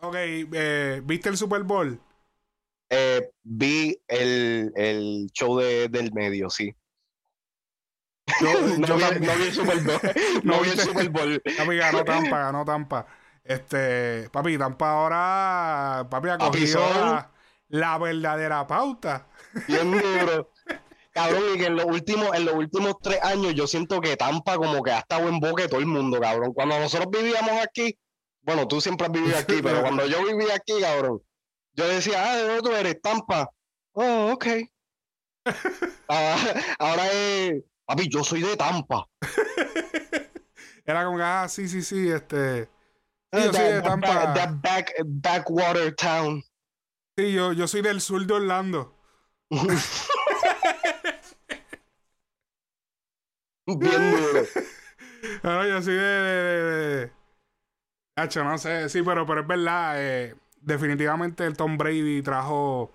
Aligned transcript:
Ok, 0.00 0.14
eh, 0.16 1.02
¿viste 1.04 1.28
el 1.28 1.36
Super 1.36 1.62
Bowl? 1.64 2.00
Eh, 2.90 3.30
vi 3.42 4.00
el, 4.06 4.72
el 4.76 5.26
show 5.32 5.58
de, 5.58 5.88
del 5.88 6.12
medio, 6.12 6.48
sí. 6.48 6.74
Yo, 8.40 8.52
no, 8.78 8.86
yo 8.86 8.96
vi, 8.96 9.02
también. 9.02 9.26
no 9.26 9.36
vi 9.36 9.42
el 9.44 9.52
Super 9.52 9.80
Bowl. 9.80 10.00
No 10.44 10.56
no 10.56 10.60
vi 10.62 10.70
el. 10.70 10.78
Super 10.78 11.08
Bowl. 11.10 11.42
Papi, 11.56 11.76
ganó 11.76 12.04
Tampa, 12.04 12.38
ganó 12.38 12.64
Tampa. 12.64 13.06
Este, 13.42 14.28
papi, 14.30 14.58
Tampa 14.58 14.90
ahora, 14.90 16.06
papi, 16.08 16.28
ha 16.28 16.38
cogido 16.38 16.80
la 17.68 17.98
verdadera 17.98 18.66
pauta. 18.66 19.26
Bien 19.66 19.90
duro. 19.90 20.52
Cabrón, 21.12 21.42
y 21.54 21.58
que 21.58 21.66
en 21.66 21.74
los 21.74 21.86
últimos, 21.86 22.32
en 22.34 22.44
los 22.44 22.54
últimos 22.54 22.94
tres 23.02 23.20
años 23.24 23.54
yo 23.54 23.66
siento 23.66 24.00
que 24.00 24.16
Tampa 24.16 24.56
como 24.56 24.82
que 24.82 24.92
ha 24.92 25.00
estado 25.00 25.28
en 25.28 25.40
boca 25.40 25.64
de 25.64 25.68
todo 25.68 25.80
el 25.80 25.86
mundo, 25.86 26.20
cabrón. 26.20 26.52
Cuando 26.52 26.78
nosotros 26.78 27.08
vivíamos 27.10 27.60
aquí, 27.60 27.98
bueno, 28.48 28.66
tú 28.66 28.80
siempre 28.80 29.06
has 29.06 29.12
vivido 29.12 29.36
aquí, 29.36 29.56
pero 29.62 29.82
cuando 29.82 30.06
yo 30.06 30.24
vivía 30.24 30.54
aquí, 30.54 30.80
cabrón, 30.80 31.22
yo 31.74 31.86
decía, 31.86 32.24
ah, 32.32 32.36
¿de 32.36 32.44
dónde 32.46 32.62
tú 32.62 32.72
eres? 32.74 33.02
Tampa. 33.02 33.50
Oh, 33.92 34.32
ok. 34.32 34.46
Ah, 36.10 36.36
ahora 36.78 37.12
es, 37.12 37.62
papi, 37.84 38.08
yo 38.08 38.24
soy 38.24 38.40
de 38.40 38.56
Tampa. 38.56 39.06
Era 40.86 41.04
como 41.04 41.18
ah, 41.20 41.46
sí, 41.48 41.68
sí, 41.68 41.82
sí, 41.82 42.08
este. 42.10 42.64
Sí, 43.30 43.42
yo 43.44 43.50
That- 43.50 43.54
soy 43.54 43.72
de 43.74 43.82
Tampa. 43.82 44.32
that 44.34 44.50
back, 44.62 44.94
backwater 45.04 45.94
town. 45.94 46.42
Sí, 47.18 47.32
yo, 47.34 47.52
yo 47.52 47.68
soy 47.68 47.82
del 47.82 48.00
sur 48.00 48.24
de 48.26 48.32
Orlando. 48.32 48.94
Bien 53.66 54.10
duro. 54.10 54.42
No, 55.42 55.66
yo 55.66 55.82
soy 55.82 55.94
de. 55.94 56.00
de, 56.00 56.42
de- 56.42 56.96
de- 57.06 57.17
Hacho, 58.18 58.44
no 58.44 58.58
sé, 58.58 58.88
sí, 58.88 59.02
pero, 59.02 59.26
pero 59.26 59.40
es 59.42 59.46
verdad. 59.46 59.94
eh, 59.96 60.34
definitivamente 60.60 61.44
el 61.46 61.56
Tom 61.56 61.78
Brady 61.78 62.22
trajo. 62.22 62.92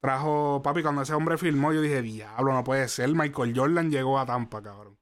Trajo. 0.00 0.60
Papi, 0.62 0.82
cuando 0.82 1.02
ese 1.02 1.14
hombre 1.14 1.38
filmó, 1.38 1.72
yo 1.72 1.80
dije, 1.80 2.02
diablo, 2.02 2.52
no 2.52 2.62
puede 2.64 2.88
ser. 2.88 3.08
Michael 3.10 3.52
Jordan 3.56 3.90
llegó 3.90 4.18
a 4.18 4.26
Tampa, 4.26 4.62
cabrón. 4.62 4.98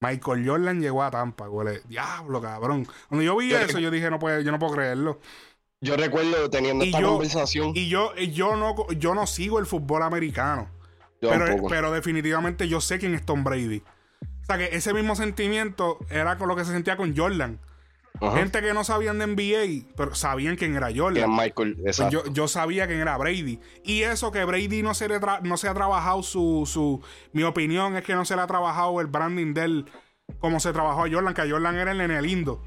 Michael 0.00 0.46
Jordan 0.46 0.80
llegó 0.80 1.02
a 1.02 1.10
Tampa, 1.10 1.46
güey. 1.46 1.80
Diablo, 1.88 2.40
cabrón. 2.40 2.86
Cuando 3.08 3.24
yo 3.24 3.36
vi 3.36 3.50
Yo- 3.50 3.58
eso, 3.58 3.78
yo 3.78 3.90
dije, 3.90 4.10
no 4.10 4.18
puedo, 4.18 4.40
yo 4.40 4.52
no 4.52 4.58
puedo 4.58 4.74
creerlo. 4.74 5.20
Yo 5.80 5.96
recuerdo 5.96 6.48
teniendo 6.50 6.84
Y 6.84 6.88
esta 6.88 7.00
yo- 7.00 7.10
conversación. 7.12 7.72
Y 7.74 7.88
yo, 7.88 8.12
y 8.16 8.30
yo 8.32 8.56
no, 8.56 8.74
yo 8.92 9.14
no 9.14 9.26
sigo 9.26 9.58
el 9.58 9.66
fútbol 9.66 10.02
americano. 10.02 10.68
yo 11.20 11.30
Pero, 11.30 11.56
pero 11.68 11.92
definitivamente 11.92 12.68
yo 12.68 12.80
sé 12.80 12.98
quién 12.98 13.14
es 13.14 13.24
Tom 13.24 13.42
Brady. 13.44 13.82
O 14.42 14.44
sea 14.46 14.58
que 14.58 14.76
ese 14.76 14.92
mismo 14.94 15.16
sentimiento 15.16 15.98
era 16.10 16.36
con 16.38 16.48
lo 16.48 16.56
que 16.56 16.64
se 16.64 16.72
sentía 16.72 16.96
con 16.96 17.16
Jordan. 17.16 17.58
Ajá. 18.20 18.36
Gente 18.38 18.60
que 18.62 18.72
no 18.72 18.82
sabían 18.84 19.18
de 19.18 19.26
NBA, 19.26 19.92
pero 19.96 20.14
sabían 20.14 20.56
quién 20.56 20.74
era 20.76 20.88
Jordan. 20.94 21.30
Michael, 21.30 21.76
Pues 21.82 21.98
exacto. 21.98 22.24
yo, 22.24 22.32
yo 22.32 22.48
sabía 22.48 22.86
quién 22.86 23.00
era 23.00 23.16
Brady. 23.16 23.60
Y 23.84 24.02
eso 24.02 24.32
que 24.32 24.44
Brady 24.44 24.82
no 24.82 24.94
se 24.94 25.08
le, 25.08 25.20
tra- 25.20 25.40
no 25.42 25.56
se 25.56 25.68
ha 25.68 25.74
trabajado 25.74 26.22
su, 26.22 26.62
su... 26.66 27.02
Mi 27.32 27.42
opinión 27.42 27.96
es 27.96 28.04
que 28.04 28.14
no 28.14 28.24
se 28.24 28.34
le 28.36 28.42
ha 28.42 28.46
trabajado 28.46 29.00
el 29.00 29.06
branding 29.06 29.52
de 29.54 29.62
él 29.64 29.90
como 30.40 30.58
se 30.60 30.72
trabajó 30.72 31.04
a 31.04 31.10
Jordan, 31.10 31.34
que 31.34 31.42
a 31.42 31.48
Jordan 31.48 31.76
era 31.76 31.92
el 31.92 31.98
nene 31.98 32.20
lindo. 32.22 32.62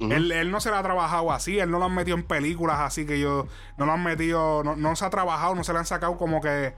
Él, 0.00 0.30
él 0.32 0.50
no 0.50 0.60
se 0.60 0.70
le 0.70 0.76
ha 0.76 0.82
trabajado 0.82 1.32
así, 1.32 1.58
él 1.58 1.70
no 1.70 1.78
lo 1.78 1.86
han 1.86 1.94
metido 1.94 2.16
en 2.16 2.22
películas 2.22 2.78
así 2.80 3.04
que 3.06 3.18
yo... 3.20 3.46
No 3.78 3.86
lo 3.86 3.92
han 3.92 4.02
metido... 4.04 4.62
No, 4.64 4.74
no 4.76 4.96
se 4.96 5.04
ha 5.04 5.10
trabajado, 5.10 5.54
no 5.54 5.64
se 5.64 5.72
le 5.72 5.78
han 5.80 5.86
sacado 5.86 6.16
como 6.16 6.40
que... 6.40 6.74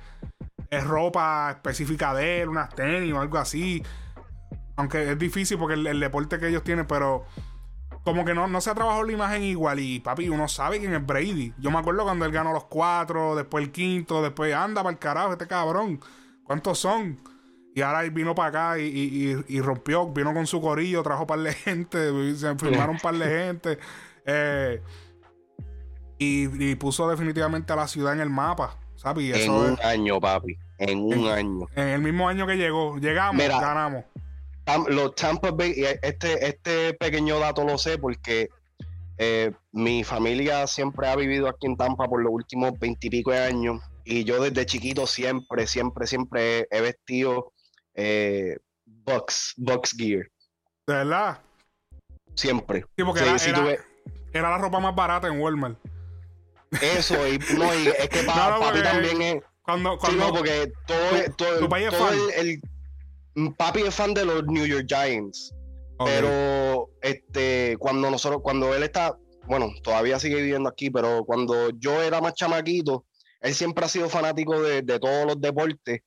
Es 0.71 0.85
ropa 0.85 1.51
específica 1.51 2.15
de 2.15 2.43
él, 2.43 2.49
unas 2.49 2.75
tenis 2.75 3.13
o 3.13 3.21
algo 3.21 3.39
así. 3.39 3.83
Aunque 4.77 5.11
es 5.13 5.19
difícil 5.19 5.59
porque 5.59 5.75
el, 5.75 5.87
el 5.87 6.01
deporte 6.01 6.39
que 6.39 6.49
ellos 6.49 6.63
tienen, 6.65 6.87
pero 6.87 7.25
como 8.05 8.25
que 8.25 8.35
no, 8.35 8.47
no 8.49 8.61
se 8.61 8.71
ha 8.71 8.75
trabajado 8.75 9.05
la 9.05 9.13
imagen 9.13 9.43
igual. 9.43 9.79
Y 9.81 10.01
papi, 10.01 10.29
uno 10.29 10.49
sabe 10.49 10.79
quién 10.81 10.95
es 10.95 11.05
Brady. 11.07 11.53
Yo 11.59 11.71
me 11.71 11.79
acuerdo 11.79 12.05
cuando 12.05 12.25
él 12.25 12.33
ganó 12.33 12.53
los 12.53 12.65
cuatro, 12.65 13.35
después 13.37 13.65
el 13.65 13.73
quinto, 13.73 14.23
después 14.23 14.55
anda 14.55 14.83
para 14.83 14.93
el 14.93 14.99
carajo, 14.99 15.33
este 15.33 15.47
cabrón. 15.47 16.01
¿Cuántos 16.45 16.79
son? 16.79 17.21
Y 17.75 17.83
ahora 17.83 18.03
él 18.03 18.11
vino 18.11 18.35
para 18.35 18.49
acá 18.49 18.79
y, 18.81 18.87
y- 18.87 19.33
y- 19.49 19.57
y 19.57 19.61
rompió, 19.61 20.07
vino 20.09 20.35
con 20.35 20.47
su 20.47 20.61
corillo, 20.61 21.03
trajo 21.05 21.23
un 21.23 21.27
par 21.29 21.39
de 21.39 21.53
gente, 21.53 22.35
se 22.35 22.55
firmaron 22.59 22.97
un 22.97 23.01
par 23.01 23.15
de 23.15 23.27
gente. 23.27 23.79
eh, 24.27 24.83
y, 26.19 26.71
y 26.71 26.75
puso 26.75 27.09
definitivamente 27.09 27.73
a 27.73 27.77
la 27.77 27.89
ciudad 27.89 28.13
en 28.13 28.21
el 28.21 28.29
mapa, 28.31 28.77
¿sabes? 28.97 29.25
Y 29.25 29.33
en 29.33 29.51
un 29.51 29.73
es 29.75 29.85
año, 29.85 30.21
papi. 30.21 30.57
En 30.79 30.99
un 30.99 31.13
En- 31.15 31.27
año. 31.29 31.67
en 31.75 31.89
el 31.89 32.01
mismo 32.03 32.29
año 32.29 32.47
que 32.47 32.57
llegó. 32.57 32.99
Llegamos, 32.99 33.37
Mira. 33.43 33.61
ganamos. 33.61 34.05
Los 34.89 35.15
Tampa 35.15 35.51
Bay, 35.51 35.73
y 35.77 35.85
este, 35.85 36.47
este 36.47 36.95
pequeño 36.95 37.39
dato 37.39 37.65
lo 37.65 37.79
sé 37.79 37.99
porque 37.99 38.49
eh, 39.19 39.53
mi 39.73 40.03
familia 40.05 40.67
siempre 40.67 41.09
ha 41.09 41.17
vivido 41.17 41.49
aquí 41.49 41.67
en 41.67 41.77
Tampa 41.77 42.07
por 42.09 42.23
los 42.23 42.33
últimos 42.33 42.79
veintipico 42.79 43.31
de 43.33 43.39
años. 43.41 43.81
Y 44.05 44.25
yo 44.25 44.43
desde 44.43 44.65
chiquito 44.67 45.07
siempre, 45.07 45.67
siempre, 45.67 46.07
siempre 46.07 46.67
he, 46.71 46.81
vestido 46.81 47.53
eh, 47.95 48.57
Bucks, 48.87 49.55
Bucks 49.57 49.95
Gear. 49.97 50.27
De 50.87 50.95
verdad. 50.95 51.41
Siempre. 52.35 52.85
Sí, 52.97 53.05
porque 53.05 53.21
Sí, 53.21 53.27
era, 53.29 53.39
sí 53.39 53.51
era- 53.51 53.59
tuve- 53.59 53.79
era 54.33 54.51
la 54.51 54.59
ropa 54.59 54.81
más 54.81 54.95
barata 54.95 55.29
en 55.29 55.39
Walmart. 55.41 55.79
Eso, 56.81 57.27
y, 57.29 57.39
no, 57.59 57.75
y 57.75 57.89
es 57.89 58.09
que 58.09 58.23
pa- 58.23 58.51
No, 58.59 58.65
porque- 58.65 58.83
también 58.83 59.23
es. 59.23 59.43
Cuando, 59.63 59.93
Sí, 59.93 59.99
cuando, 60.01 60.27
no, 60.27 60.33
porque 60.33 60.73
todo, 60.87 60.99
todo, 61.37 61.59
el- 62.37 62.61
papi 63.57 63.81
es 63.83 63.95
fan 63.95 64.15
de 64.15 64.25
los 64.25 64.45
New 64.47 64.67
York 64.67 64.87
Giants. 64.89 65.55
Pero 66.05 66.89
este, 67.03 67.77
cuando 67.79 68.11
nosotros, 68.11 68.41
cuando 68.43 68.75
él 68.75 68.83
está, 68.83 69.19
bueno, 69.47 69.69
todavía 69.83 70.19
sigue 70.19 70.37
viviendo 70.37 70.69
aquí, 70.69 70.89
pero 70.91 71.25
cuando 71.25 71.71
yo 71.79 72.01
era 72.03 72.21
más 72.23 72.35
chamaquito, 72.35 73.05
él 73.41 73.55
siempre 73.55 73.85
ha 73.85 73.89
sido 73.89 74.09
fanático 74.09 74.61
de, 74.63 74.81
de 74.83 74.99
todos 74.99 75.27
los 75.27 75.41
deportes. 75.41 76.01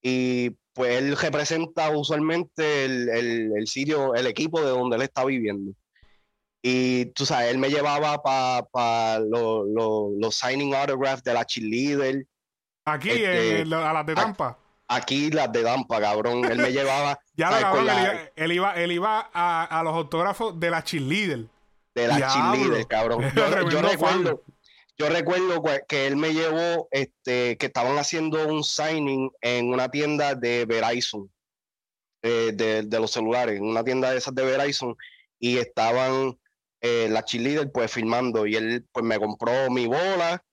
Y 0.00 0.50
pues 0.72 0.96
él 0.98 1.16
representa 1.16 1.90
usualmente 1.90 2.84
el, 2.84 3.08
el- 3.08 3.52
el 3.56 3.66
sitio, 3.66 4.14
el 4.14 4.26
equipo 4.26 4.60
de 4.60 4.70
donde 4.70 4.96
él 4.96 5.02
está 5.02 5.24
viviendo. 5.24 5.72
Y 6.64 7.06
tú 7.06 7.26
sabes, 7.26 7.50
él 7.50 7.58
me 7.58 7.68
llevaba 7.68 8.22
para 8.22 9.18
los 9.18 10.34
signing 10.36 10.74
autographs 10.74 11.24
de 11.24 11.34
la 11.34 11.44
cheerleader. 11.44 12.24
Aquí, 12.84 13.10
este, 13.10 13.60
en- 13.62 13.72
a 13.74 13.92
las 13.92 14.06
de 14.06 14.14
Tampa. 14.14 14.58
Aquí 14.94 15.30
las 15.30 15.50
de 15.52 15.62
Dampa, 15.62 16.00
cabrón. 16.00 16.44
Él 16.44 16.58
me 16.58 16.72
llevaba 16.72 17.18
Ya 17.36 17.48
¿sabes? 17.48 17.62
cabrón, 17.64 17.86
con 17.86 17.96
él, 17.96 18.02
la- 18.02 18.12
iba, 18.14 18.30
él 18.36 18.52
iba, 18.52 18.74
él 18.74 18.92
iba 18.92 19.30
a, 19.32 19.78
a 19.80 19.82
los 19.82 19.94
autógrafos 19.94 20.58
de 20.58 20.70
la 20.70 20.82
cheerleader. 20.84 21.46
de 21.94 22.08
la 22.08 22.16
cheerleader, 22.32 22.86
cabrón. 22.86 23.22
Yo, 23.70 23.80
recuerdo, 23.82 24.42
yo 24.98 25.08
recuerdo 25.08 25.62
que- 25.62 25.80
que 25.88 26.06
él 26.06 26.16
me 26.16 26.32
llevó, 26.34 26.88
este, 26.90 27.56
que 27.56 27.66
estaban 27.66 27.96
haciendo 27.98 28.46
un 28.46 28.62
signing 28.64 29.30
en 29.40 29.68
una 29.72 29.88
tienda 29.90 30.34
de 30.34 30.64
Verizon, 30.66 31.30
eh, 32.22 32.52
de, 32.54 32.82
de 32.82 33.00
los 33.00 33.10
celulares, 33.10 33.56
en 33.58 33.64
una 33.64 33.82
tienda 33.82 34.10
de 34.10 34.18
esas 34.18 34.34
de 34.34 34.44
Verizon, 34.44 34.94
y 35.38 35.58
estaban 35.58 36.38
eh, 36.82 37.08
la 37.10 37.24
cheerleader 37.24 37.70
pues 37.72 37.90
filmando, 37.92 38.46
y 38.46 38.54
él 38.56 38.84
pues 38.92 39.04
me 39.04 39.18
compró 39.18 39.70
mi 39.70 39.86
bola 39.86 40.44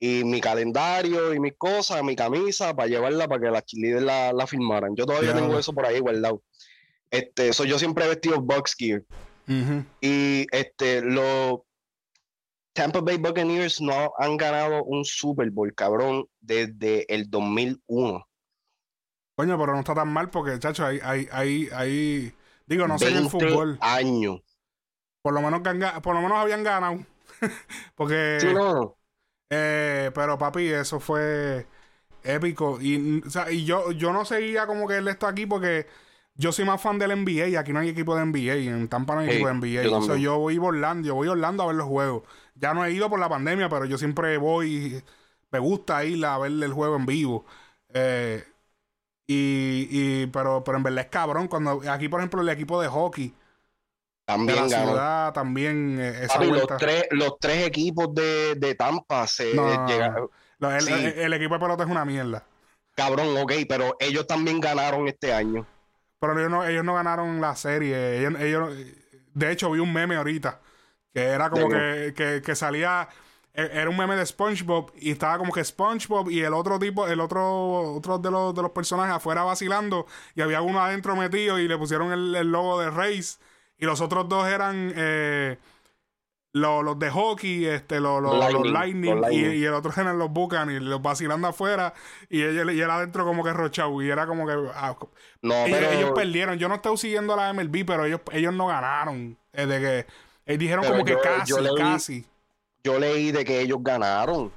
y 0.00 0.22
mi 0.24 0.40
calendario 0.40 1.34
y 1.34 1.40
mis 1.40 1.54
cosas, 1.56 2.02
mi 2.04 2.14
camisa, 2.14 2.74
para 2.74 2.88
llevarla 2.88 3.26
para 3.28 3.40
que 3.40 3.50
la 3.50 3.62
cheerleader 3.62 4.02
la, 4.02 4.32
la 4.32 4.46
filmaran. 4.46 4.94
Yo 4.94 5.06
todavía 5.06 5.34
tengo 5.34 5.58
eso 5.58 5.72
por 5.72 5.86
ahí 5.86 5.98
guardado. 6.00 6.42
Este, 7.10 7.48
eso 7.48 7.64
yo 7.64 7.78
siempre 7.78 8.04
he 8.04 8.08
vestido 8.08 8.40
Bucks 8.40 8.74
Gear. 8.76 9.02
Y 10.00 10.46
este, 10.52 11.00
los 11.02 11.60
Tampa 12.74 13.00
Bay 13.00 13.16
Buccaneers 13.16 13.80
no 13.80 14.12
han 14.18 14.36
ganado 14.36 14.84
un 14.84 15.04
Super 15.04 15.50
Bowl, 15.50 15.74
cabrón, 15.74 16.26
desde 16.40 17.12
el 17.12 17.28
2001. 17.30 18.28
Coño, 19.34 19.58
pero 19.58 19.72
no 19.72 19.80
está 19.80 19.94
tan 19.94 20.08
mal 20.12 20.30
porque, 20.30 20.58
chacho, 20.58 20.84
hay, 20.84 21.00
hay, 21.02 21.28
hay, 21.32 21.68
hay- 21.72 22.34
digo, 22.66 22.86
no 22.86 22.98
sé 22.98 23.08
en 23.08 23.16
el 23.16 23.28
20 23.28 23.48
fútbol. 23.48 23.78
años. 23.80 24.40
Por 25.22 25.32
lo 25.34 25.40
menos, 25.40 25.60
por 26.02 26.14
lo 26.14 26.20
menos 26.20 26.38
habían 26.38 26.62
ganado. 26.62 26.98
porque, 27.96 28.38
Sí, 28.40 28.48
no, 28.52 28.97
eh, 29.50 30.10
pero 30.14 30.38
papi, 30.38 30.66
eso 30.68 31.00
fue 31.00 31.66
épico. 32.22 32.78
Y, 32.80 33.22
o 33.26 33.30
sea, 33.30 33.50
y 33.50 33.64
yo, 33.64 33.92
yo 33.92 34.12
no 34.12 34.24
seguía 34.24 34.66
como 34.66 34.86
que 34.88 34.98
él 34.98 35.08
está 35.08 35.28
aquí 35.28 35.46
porque 35.46 35.86
yo 36.34 36.52
soy 36.52 36.64
más 36.64 36.80
fan 36.80 36.98
del 36.98 37.12
NBA 37.12 37.48
y 37.48 37.56
aquí 37.56 37.72
no 37.72 37.80
hay 37.80 37.88
equipo 37.90 38.14
de 38.16 38.22
NBA. 38.22 38.54
En 38.56 38.88
Tampa 38.88 39.14
no 39.14 39.20
hay 39.20 39.28
equipo 39.30 39.48
de 39.48 39.54
NBA. 39.54 39.82
yo 39.84 40.16
yo 40.16 40.38
voy 40.38 40.56
a 40.56 40.62
Orlando, 40.62 41.06
yo 41.08 41.14
voy 41.14 41.28
a 41.28 41.32
Orlando 41.32 41.62
a 41.62 41.66
ver 41.66 41.76
los 41.76 41.86
juegos. 41.88 42.22
Ya 42.54 42.74
no 42.74 42.84
he 42.84 42.92
ido 42.92 43.08
por 43.10 43.20
la 43.20 43.28
pandemia, 43.28 43.68
pero 43.68 43.84
yo 43.86 43.98
siempre 43.98 44.36
voy. 44.38 45.02
Me 45.50 45.58
gusta 45.58 46.04
ir 46.04 46.24
a 46.26 46.38
ver 46.38 46.52
el 46.52 46.72
juego 46.72 46.96
en 46.96 47.06
vivo. 47.06 47.46
Eh, 47.94 48.44
y, 49.26 49.88
y 49.90 50.26
pero, 50.28 50.64
pero 50.64 50.78
en 50.78 50.82
verdad 50.84 51.04
es 51.04 51.10
cabrón. 51.10 51.48
Cuando 51.48 51.82
aquí, 51.90 52.08
por 52.08 52.20
ejemplo, 52.20 52.40
el 52.42 52.48
equipo 52.48 52.80
de 52.80 52.88
hockey 52.88 53.34
de 54.44 54.54
también 54.54 54.56
la 54.56 54.68
ganó. 54.68 54.92
ciudad 54.92 55.32
también 55.32 55.98
eh, 56.00 56.24
esa 56.24 56.38
Papi, 56.38 56.50
los, 56.50 56.66
tres, 56.76 57.06
los 57.10 57.38
tres 57.40 57.66
equipos 57.66 58.14
de, 58.14 58.54
de 58.56 58.74
Tampa 58.74 59.26
se 59.26 59.54
No, 59.54 59.66
no, 59.68 59.86
llegaron. 59.86 60.30
El, 60.60 60.80
sí. 60.80 60.92
el- 60.92 61.18
el 61.18 61.32
equipo 61.34 61.54
de 61.54 61.60
pelota 61.60 61.84
es 61.84 61.90
una 61.90 62.04
mierda. 62.04 62.44
Cabrón, 62.94 63.36
ok, 63.38 63.52
pero 63.68 63.96
ellos 64.00 64.26
también 64.26 64.60
ganaron 64.60 65.06
este 65.08 65.32
año. 65.32 65.66
Pero 66.20 66.38
ellos 66.38 66.50
no, 66.50 66.64
ellos 66.66 66.84
no 66.84 66.94
ganaron 66.94 67.40
la 67.40 67.54
serie. 67.56 68.18
Ellos, 68.18 68.40
ellos- 68.40 68.74
de 69.34 69.52
hecho, 69.52 69.70
vi 69.70 69.78
un 69.80 69.92
meme 69.92 70.16
ahorita 70.16 70.60
Que 71.14 71.22
era 71.22 71.48
como 71.50 71.68
que, 71.68 72.12
que, 72.16 72.42
que 72.44 72.54
salía 72.56 73.08
e, 73.54 73.62
era 73.72 73.88
un 73.90 73.96
meme 73.96 74.16
de 74.16 74.26
SpongeBob 74.26 74.92
y 74.96 75.10
estaba 75.12 75.38
como 75.38 75.52
que 75.52 75.64
SpongeBob 75.64 76.30
y 76.30 76.40
el 76.42 76.52
otro 76.54 76.78
tipo, 76.78 77.06
el 77.08 77.20
otro, 77.20 77.94
otro 77.94 78.18
de 78.18 78.30
los, 78.30 78.54
de 78.54 78.62
los 78.62 78.72
personajes 78.72 79.14
afuera 79.14 79.42
vacilando 79.44 80.06
y 80.34 80.42
había 80.42 80.60
uno 80.62 80.80
adentro 80.82 81.16
metido 81.16 81.58
y 81.58 81.68
le 81.68 81.78
pusieron 81.78 82.12
el, 82.12 82.50
logo 82.50 82.80
de 82.80 82.90
Race 82.90 83.38
y 83.78 83.86
los 83.86 84.00
otros 84.00 84.28
dos 84.28 84.48
eran 84.48 84.92
eh, 84.96 85.58
los, 86.52 86.98
de 86.98 87.10
hockey, 87.10 87.66
este, 87.66 88.00
los, 88.00 88.22
Lightning, 88.66 89.22
Y, 89.30 89.64
el 89.64 89.74
otro 89.74 89.92
eran 89.96 90.18
los 90.18 90.30
Bucan 90.30 90.70
y 90.70 90.80
los 90.80 91.00
vacilando 91.00 91.48
afuera 91.48 91.94
y 92.28 92.40
él, 92.40 92.70
y 92.70 92.82
adentro 92.82 93.24
como 93.24 93.44
que 93.44 93.52
rochado 93.52 94.02
y 94.02 94.10
era 94.10 94.26
como 94.26 94.46
que 94.46 94.54
ah, 94.74 94.96
no, 95.42 95.54
ellos, 95.54 95.78
pero... 95.78 95.90
ellos, 95.92 96.10
perdieron. 96.14 96.58
Yo 96.58 96.68
no 96.68 96.76
estoy 96.76 96.96
siguiendo 96.96 97.36
la 97.36 97.52
MLB, 97.52 97.84
pero 97.86 98.04
ellos, 98.04 98.20
ellos 98.32 98.52
no 98.52 98.66
ganaron. 98.66 99.38
de 99.52 99.66
que 99.66 100.06
ellos 100.46 100.58
dijeron 100.58 100.84
como 100.84 101.04
que 101.04 101.16
casi, 101.18 101.54
casi 101.76 102.26
yo 102.84 102.98
leí 102.98 103.32
de 103.32 103.44
que 103.44 103.60
ellos 103.60 103.78
ganaron. 103.82 104.50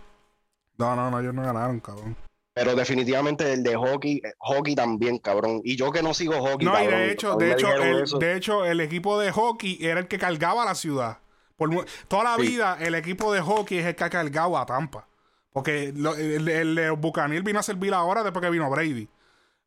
No, 0.77 0.95
no, 0.95 1.11
no, 1.11 1.19
ellos 1.19 1.33
no 1.33 1.43
ganaron, 1.43 1.79
cabrón. 1.79 2.15
Pero 2.53 2.75
definitivamente 2.75 3.53
el 3.53 3.63
de 3.63 3.75
hockey, 3.75 4.21
eh, 4.23 4.33
hockey 4.37 4.75
también, 4.75 5.19
cabrón. 5.19 5.61
Y 5.63 5.77
yo 5.77 5.91
que 5.91 6.03
no 6.03 6.13
sigo 6.13 6.33
hockey. 6.41 6.67
No, 6.67 6.83
y 6.83 6.87
de 6.87 7.11
hecho, 7.11 7.35
de 7.35 7.53
hecho, 7.53 7.73
el, 7.73 8.05
de 8.19 8.35
hecho, 8.35 8.65
el 8.65 8.81
equipo 8.81 9.19
de 9.19 9.31
hockey 9.31 9.77
era 9.79 10.01
el 10.01 10.07
que 10.07 10.19
cargaba 10.19 10.65
la 10.65 10.75
ciudad. 10.75 11.19
Por 11.55 11.85
toda 12.07 12.23
la 12.23 12.37
vida, 12.37 12.77
el 12.79 12.95
equipo 12.95 13.31
de 13.31 13.39
hockey 13.39 13.77
es 13.77 13.85
el 13.85 13.95
que 13.95 14.03
ha 14.03 14.09
cargado 14.09 14.57
a 14.57 14.65
Tampa. 14.65 15.07
Porque 15.53 15.89
el, 15.89 16.47
el, 16.49 16.91
Bucanil 16.93 17.43
vino 17.43 17.59
a 17.59 17.63
servir 17.63 17.93
ahora 17.93 18.23
después 18.23 18.43
que 18.43 18.49
vino 18.49 18.69
Brady. 18.69 19.07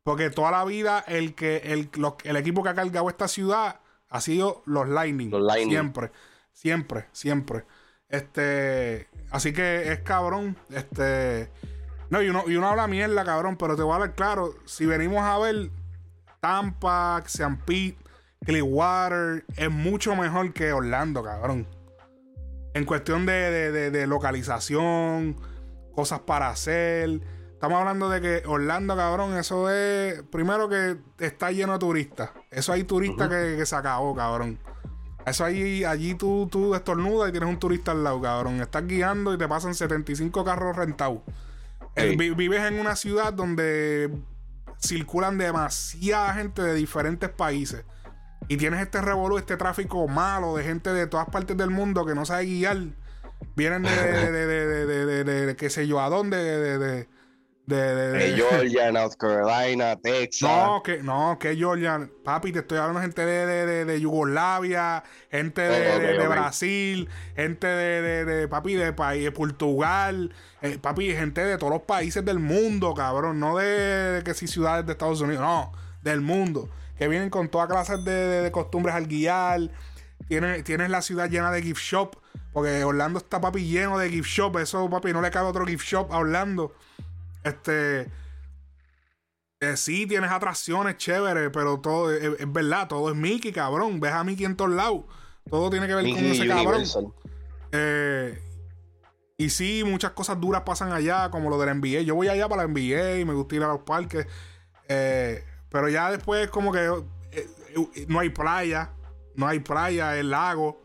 Porque 0.03 0.29
toda 0.29 0.51
la 0.51 0.65
vida, 0.65 1.03
el 1.07 1.33
que 1.33 1.57
el, 1.57 1.89
el 2.23 2.35
equipo 2.35 2.61
que 2.61 2.69
ha 2.69 2.75
cargado 2.75 3.09
esta 3.09 3.27
ciudad 3.27 3.79
ha 4.09 4.21
sido 4.21 4.61
los 4.65 4.87
Lightning. 4.87 5.31
Los 5.31 5.41
Lightning. 5.41 5.71
Siempre, 5.71 6.11
siempre, 6.51 7.05
siempre. 7.11 7.63
Este, 8.09 9.07
así 9.31 9.53
que 9.53 9.91
es 9.91 9.99
cabrón. 10.01 10.57
Este, 10.69 11.49
no, 12.15 12.23
y 12.23 12.29
uno, 12.29 12.43
y 12.47 12.55
uno 12.55 12.69
habla 12.69 12.87
mierda, 12.87 13.25
cabrón, 13.25 13.57
pero 13.57 13.75
te 13.75 13.83
voy 13.83 13.91
a 13.91 13.95
hablar 13.95 14.15
claro. 14.15 14.55
Si 14.65 14.85
venimos 14.85 15.21
a 15.21 15.37
ver 15.37 15.69
Tampa, 16.39 17.21
San 17.25 17.57
Pete, 17.57 17.97
Clearwater, 18.45 19.45
es 19.57 19.69
mucho 19.69 20.15
mejor 20.15 20.53
que 20.53 20.71
Orlando, 20.71 21.23
cabrón. 21.23 21.67
En 22.73 22.85
cuestión 22.85 23.25
de, 23.25 23.91
de, 23.91 24.07
localización, 24.07 25.35
cosas 25.93 26.21
para 26.21 26.49
hacer. 26.49 27.21
Estamos 27.51 27.79
hablando 27.79 28.09
de 28.09 28.21
que 28.21 28.43
Orlando, 28.47 28.95
cabrón, 28.95 29.35
eso 29.37 29.69
es. 29.69 30.23
Primero 30.23 30.69
que 30.69 30.97
está 31.19 31.51
lleno 31.51 31.73
de 31.73 31.79
turistas. 31.79 32.31
Eso 32.49 32.71
hay 32.71 32.85
turistas 32.85 33.27
que, 33.27 33.55
que 33.57 33.65
se 33.65 33.75
acabó, 33.75 34.15
cabrón. 34.15 34.57
Eso 35.25 35.43
ahí, 35.43 35.83
allí 35.83 36.15
tú, 36.15 36.47
tú 36.49 36.75
estornudas 36.75 37.29
y 37.29 37.31
tienes 37.31 37.49
un 37.49 37.59
turista 37.59 37.91
al 37.91 38.03
lado, 38.03 38.21
cabrón. 38.21 38.61
Estás 38.61 38.87
guiando 38.87 39.33
y 39.33 39.37
te 39.37 39.47
pasan 39.47 39.73
75 39.73 40.45
carros 40.45 40.75
rentados. 40.77 41.19
Vives 41.95 42.61
en 42.61 42.79
una 42.79 42.95
ciudad 42.95 43.33
donde 43.33 44.11
circulan 44.79 45.37
demasiada 45.37 46.33
gente 46.33 46.61
de 46.61 46.73
diferentes 46.73 47.29
países. 47.29 47.85
Y 48.47 48.57
tienes 48.57 48.81
este 48.81 49.01
revolú, 49.01 49.37
este 49.37 49.57
tráfico 49.57 50.07
malo 50.07 50.55
de 50.55 50.63
gente 50.63 50.91
de 50.93 51.07
todas 51.07 51.27
partes 51.29 51.57
del 51.57 51.71
mundo 51.71 52.05
que 52.05 52.13
no 52.13 52.25
sabe 52.25 52.45
guiar. 52.45 52.77
Vienen 53.55 53.83
de, 53.83 53.91
de, 53.91 54.45
de, 54.45 55.23
de, 55.23 55.45
de 55.45 55.55
qué 55.55 55.69
sé 55.69 55.87
yo, 55.87 55.99
a 55.99 56.09
dónde, 56.09 56.37
de, 56.37 57.07
de, 57.65 58.33
Georgia, 58.35 58.91
North 58.91 59.15
Carolina, 59.17 59.95
Texas. 59.95 60.49
No, 60.49 60.83
que, 60.83 61.01
no, 61.01 61.37
que 61.39 61.55
Georgia. 61.55 62.09
Papi, 62.23 62.51
te 62.51 62.59
estoy 62.59 62.77
hablando 62.77 62.99
de 62.99 63.05
gente 63.07 63.25
de, 63.25 63.85
de, 63.85 64.01
Yugoslavia, 64.01 65.03
gente 65.31 65.61
de, 65.61 66.27
Brasil, 66.27 67.09
gente 67.35 67.67
de, 67.67 68.47
papi, 68.47 68.75
de 68.75 68.93
país, 68.93 69.23
de 69.23 69.31
Portugal, 69.31 70.33
eh, 70.61 70.77
papi, 70.79 71.11
gente 71.13 71.43
de 71.43 71.57
todos 71.57 71.73
los 71.73 71.81
países 71.83 72.23
del 72.23 72.39
mundo, 72.39 72.93
cabrón. 72.93 73.39
No 73.39 73.57
de, 73.57 74.21
que 74.23 74.33
si 74.33 74.47
ciudades 74.47 74.85
de 74.85 74.91
Estados 74.91 75.21
Unidos, 75.21 75.41
no, 75.41 75.71
del 76.03 76.21
mundo. 76.21 76.69
Que 76.97 77.07
vienen 77.07 77.29
con 77.29 77.49
todas 77.49 77.67
clases 77.67 78.05
de, 78.05 78.49
costumbres 78.51 78.95
al 78.95 79.07
guiar. 79.07 79.71
Tienes, 80.27 80.63
tienes 80.63 80.89
la 80.89 81.01
ciudad 81.01 81.29
llena 81.29 81.51
de 81.51 81.61
gift 81.61 81.81
shop. 81.81 82.15
Porque 82.53 82.83
Orlando 82.83 83.19
está, 83.19 83.41
papi, 83.41 83.65
lleno 83.65 83.97
de 83.97 84.09
gift 84.09 84.29
shop. 84.29 84.57
Eso, 84.59 84.89
papi, 84.89 85.13
no 85.13 85.21
le 85.21 85.31
cabe 85.31 85.47
otro 85.47 85.65
gift 85.65 85.85
shop 85.85 86.13
a 86.13 86.19
Orlando. 86.19 86.73
Este. 87.45 88.11
Eh, 89.61 89.77
sí, 89.77 90.05
tienes 90.05 90.31
atracciones 90.31 90.97
chéveres, 90.97 91.49
pero 91.53 91.79
todo 91.79 92.11
es, 92.11 92.51
verdad, 92.51 92.87
todo 92.87 93.09
es 93.09 93.15
Mickey, 93.15 93.53
cabrón. 93.53 93.99
Ves 93.99 94.11
a 94.11 94.23
Mickey 94.23 94.45
en 94.45 94.57
todos 94.57 94.71
lados. 94.71 95.05
Todo 95.49 95.69
tiene 95.69 95.87
que 95.87 95.95
ver 95.95 96.03
con 96.03 96.25
ese 96.25 96.47
cabrón. 96.47 96.83
Eh, 97.71 98.41
y 99.37 99.49
sí, 99.49 99.83
muchas 99.85 100.11
cosas 100.11 100.39
duras 100.41 100.63
pasan 100.65 100.91
allá, 100.91 101.29
como 101.29 101.49
lo 101.49 101.57
del 101.57 101.79
NBA. 101.79 102.01
Yo 102.01 102.15
voy 102.15 102.27
allá 102.27 102.49
para 102.49 102.63
la 102.63 102.67
NBA 102.67 103.19
y 103.19 103.25
me 103.25 103.33
gusta 103.33 103.55
ir 103.55 103.63
a 103.63 103.67
los 103.67 103.81
parques. 103.81 104.27
Eh, 104.87 105.43
pero 105.69 105.87
ya 105.87 106.11
después, 106.11 106.49
como 106.49 106.71
que 106.71 106.89
no 108.07 108.19
hay 108.19 108.29
playa, 108.29 108.91
no 109.35 109.47
hay 109.47 109.59
playa, 109.59 110.17
el 110.17 110.31
lago. 110.31 110.81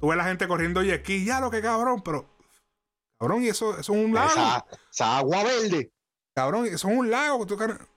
Tú 0.00 0.08
ves 0.08 0.16
la 0.16 0.24
gente 0.24 0.46
corriendo 0.46 0.82
y 0.82 0.90
esquí, 0.90 1.24
ya 1.24 1.40
lo 1.40 1.50
que 1.50 1.60
cabrón, 1.60 2.02
pero 2.02 2.26
cabrón, 3.18 3.42
y 3.42 3.48
eso, 3.48 3.78
eso 3.78 3.94
es 3.94 4.04
un 4.04 4.14
lago. 4.14 4.30
esa 4.90 5.18
agua 5.18 5.44
verde. 5.44 5.93
Cabrón, 6.34 6.66
eso 6.66 6.88
es 6.88 6.98
un 6.98 7.10
lago. 7.10 7.46
Tú, 7.46 7.56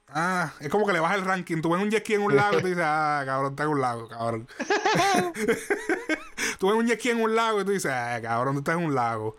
ah, 0.09 0.53
es 0.59 0.69
como 0.69 0.85
que 0.85 0.93
le 0.93 0.99
baja 0.99 1.15
el 1.15 1.25
ranking. 1.25 1.59
Tú 1.59 1.71
ves 1.71 1.81
un 1.81 1.89
jet 1.89 2.03
ski 2.03 2.13
en 2.13 2.21
un 2.21 2.35
lago 2.35 2.59
y 2.59 2.61
tú 2.61 2.67
dices, 2.67 2.83
ah, 2.85 3.23
cabrón, 3.25 3.51
está 3.51 3.63
en 3.63 3.69
un 3.69 3.81
lago, 3.81 4.07
cabrón. 4.07 4.47
tú 6.59 6.67
ves 6.67 6.75
un 6.75 6.87
jet 6.87 6.99
ski 6.99 7.09
en 7.09 7.21
un 7.21 7.35
lago 7.35 7.61
y 7.61 7.65
tú 7.65 7.71
dices, 7.71 7.91
ah, 7.91 8.19
cabrón, 8.21 8.53
tú 8.53 8.59
estás 8.59 8.77
en 8.77 8.85
un 8.85 8.93
lago. 8.93 9.35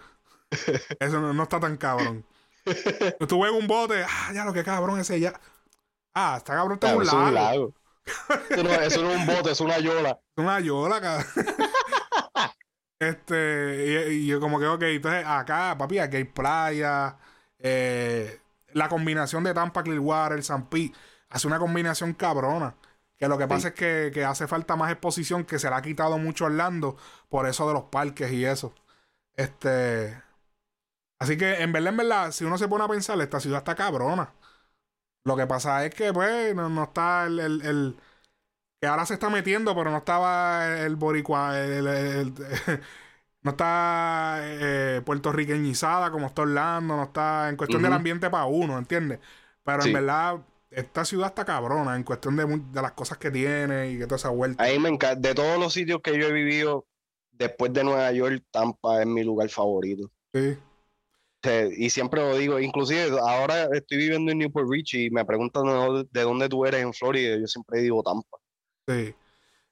Eso 0.98 1.20
no, 1.20 1.42
está 1.42 1.60
tan 1.60 1.76
cabrón. 1.76 2.24
tú 3.28 3.40
ves 3.40 3.52
un 3.52 3.68
bote, 3.68 4.02
ah, 4.02 4.32
ya 4.34 4.44
lo 4.44 4.52
que 4.52 4.64
cabrón 4.64 4.98
ese 4.98 5.20
ya. 5.20 5.38
Ah, 6.14 6.34
está 6.38 6.54
cabrón, 6.54 6.74
está 6.74 6.90
en 6.90 6.96
un 6.96 7.06
lago. 7.06 7.20
Es 7.20 7.28
un 7.28 7.34
lago. 7.34 7.74
eso, 8.50 8.62
no, 8.64 8.72
eso 8.72 9.02
no 9.02 9.10
es 9.12 9.18
un 9.18 9.26
bote, 9.26 9.50
es 9.52 9.60
una 9.60 9.78
yola. 9.78 10.18
Es 10.36 10.44
una 10.44 10.60
yola, 10.60 11.00
cabrón. 11.00 11.26
este, 12.98 14.14
y, 14.14 14.26
yo 14.26 14.40
como 14.40 14.58
que, 14.58 14.66
ok, 14.66 14.82
entonces 14.82 15.24
acá, 15.24 15.76
papi, 15.78 15.98
aquí 15.98 16.16
hay 16.16 16.24
playa, 16.24 17.16
eh 17.58 18.40
la 18.72 18.88
combinación 18.88 19.44
de 19.44 19.54
Tampa, 19.54 19.82
Clearwater, 19.82 20.42
San 20.42 20.68
Pete, 20.68 20.96
hace 21.28 21.46
una 21.46 21.58
combinación 21.58 22.14
cabrona. 22.14 22.74
Que 23.16 23.28
lo 23.28 23.36
que 23.36 23.48
pasa 23.48 23.68
es 23.68 23.74
que, 23.74 24.24
hace 24.24 24.46
falta 24.46 24.76
más 24.76 24.92
exposición, 24.92 25.44
que 25.44 25.58
se 25.58 25.68
le 25.68 25.74
ha 25.76 25.82
quitado 25.82 26.18
mucho 26.18 26.44
Orlando 26.44 26.96
por 27.28 27.48
eso 27.48 27.66
de 27.66 27.74
los 27.74 27.84
parques 27.84 28.30
y 28.32 28.44
eso. 28.44 28.74
Este. 29.34 30.22
Así 31.18 31.36
que, 31.36 31.62
en 31.62 31.72
verdad, 31.72 31.90
en 31.90 31.96
verdad, 31.96 32.32
si 32.32 32.44
uno 32.44 32.58
se 32.58 32.68
pone 32.68 32.84
a 32.84 32.88
pensar, 32.88 33.20
esta 33.20 33.40
ciudad 33.40 33.58
está 33.58 33.74
cabrona. 33.74 34.32
Lo 35.24 35.36
que 35.36 35.46
pasa 35.46 35.84
es 35.84 35.94
que, 35.94 36.12
pues, 36.12 36.54
no, 36.54 36.84
está 36.84 37.26
el, 37.26 37.96
Que 38.80 38.86
ahora 38.86 39.04
se 39.06 39.14
está 39.14 39.30
metiendo, 39.30 39.74
pero 39.74 39.90
no 39.90 39.98
estaba 39.98 40.78
el 40.78 40.96
boricua. 40.96 41.58
el, 41.58 42.34
no 43.48 43.52
está 43.52 44.40
eh, 44.42 45.00
puertorriqueñizada 45.06 46.10
como 46.10 46.26
está 46.26 46.42
Orlando, 46.42 46.96
no 46.96 47.04
está 47.04 47.48
en 47.48 47.56
cuestión 47.56 47.82
del 47.82 47.94
ambiente 47.94 48.28
para 48.28 48.44
uno, 48.44 48.76
¿entiendes? 48.76 49.20
Pero 49.64 49.84
en 49.84 49.92
verdad, 49.94 50.40
esta 50.70 51.06
ciudad 51.06 51.28
está 51.28 51.46
cabrona 51.46 51.96
en 51.96 52.02
cuestión 52.02 52.36
de, 52.36 52.82
las 52.82 52.92
cosas 52.92 53.16
que 53.16 53.30
tiene 53.30 53.90
y 53.90 53.98
que 53.98 54.04
toda 54.04 54.16
esa 54.16 54.28
vuelta. 54.28 54.62
Ahí 54.62 54.78
me 54.78 54.90
encanta. 54.90 55.26
De 55.26 55.34
todos 55.34 55.58
los 55.58 55.72
sitios 55.72 56.02
que 56.02 56.18
yo 56.18 56.26
he 56.26 56.32
vivido 56.32 56.86
después 57.32 57.72
de 57.72 57.84
Nueva 57.84 58.12
York, 58.12 58.44
Tampa 58.50 59.00
es 59.00 59.06
mi 59.06 59.24
lugar 59.24 59.48
favorito. 59.48 60.10
Sí. 60.34 60.58
y 61.78 61.88
siempre 61.88 62.20
lo 62.20 62.36
digo, 62.36 62.60
inclusive 62.60 63.18
ahora 63.18 63.64
estoy 63.72 63.96
viviendo 63.96 64.30
en 64.30 64.38
Newport 64.40 64.68
Beach 64.68 64.92
y 64.92 65.08
me 65.08 65.24
preguntan 65.24 65.64
de 66.10 66.22
dónde 66.22 66.48
tú 66.50 66.66
eres 66.66 66.82
en 66.82 66.92
Florida, 66.92 67.38
yo 67.38 67.46
siempre 67.46 67.80
digo 67.80 68.02
Tampa. 68.02 68.36
Sí. 68.86 69.14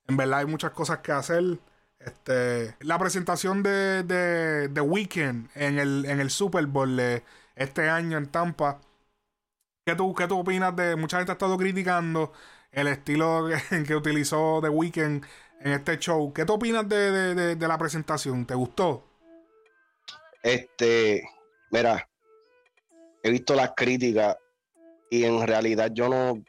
En 0.09 0.17
verdad 0.17 0.39
hay 0.39 0.47
muchas 0.47 0.71
cosas 0.71 1.01
que 1.01 1.13
hacer 1.13 1.59
este, 2.07 2.77
la 2.81 2.99
presentación 2.99 3.65
de, 3.65 4.05
de, 4.05 4.69
de 4.69 4.81
Weekend 4.81 5.51
en 5.57 5.79
el, 5.79 6.05
en 6.07 6.21
el 6.21 6.31
Super 6.31 6.67
Bowl 6.67 6.97
de 6.97 7.25
este 7.57 7.89
año 7.89 8.17
en 8.17 8.27
Tampa. 8.27 8.81
¿Qué 9.85 9.97
tú, 9.97 10.15
¿Qué 10.15 10.29
tú 10.29 10.39
opinas 10.39 10.75
de.? 10.77 10.95
Mucha 10.95 11.19
gente 11.19 11.33
ha 11.33 11.35
estado 11.35 11.59
criticando 11.59 12.33
el 12.71 12.87
estilo 12.87 13.49
que, 13.87 13.97
utilizó 13.97 14.61
The 14.63 14.69
Weeknd 14.69 15.25
en 15.61 15.73
este 15.73 15.99
show. 15.99 16.33
¿Qué 16.33 16.45
tú 16.45 16.55
opinas 16.55 16.89
de, 16.89 17.35
de, 17.35 17.57
de, 17.57 17.69
la 17.69 17.77
presentación? 17.77 18.47
¿Te 18.47 18.55
gustó? 18.55 19.05
Este, 20.45 21.29
mira, 21.73 22.09
he 23.23 23.31
visto 23.33 23.57
las 23.57 23.73
críticas 23.77 24.37
y 25.11 25.25
en 25.25 25.45
realidad 25.45 25.91
yo 25.93 26.09
no, 26.09 26.41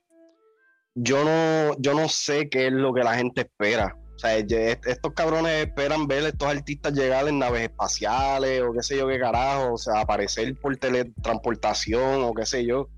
yo 0.94 1.24
no, 1.24 1.76
yo 1.80 1.96
no 1.96 2.08
sé 2.10 2.48
qué 2.48 2.68
es 2.68 2.74
lo 2.74 2.94
que 2.94 3.04
la 3.04 3.16
gente 3.16 3.42
espera. 3.42 3.96
O 4.18 4.20
sea, 4.20 4.36
estos 4.36 5.14
cabrones 5.14 5.68
esperan 5.68 6.08
ver 6.08 6.26
a 6.26 6.30
estos 6.30 6.48
artistas 6.48 6.92
llegar 6.94 7.28
en 7.28 7.38
naves 7.38 7.62
espaciales 7.62 8.64
o 8.64 8.74
qué 8.74 8.82
sé 8.82 8.98
yo 8.98 9.08
qué 9.08 9.20
carajo, 9.20 9.74
o 9.74 9.78
sea, 9.78 10.02
aparecer 10.02 10.56
por 10.60 10.76
teletransportación 10.76 12.24
o 12.24 12.34
qué 12.34 12.48
sé 12.48 12.66
yo. 12.66 12.90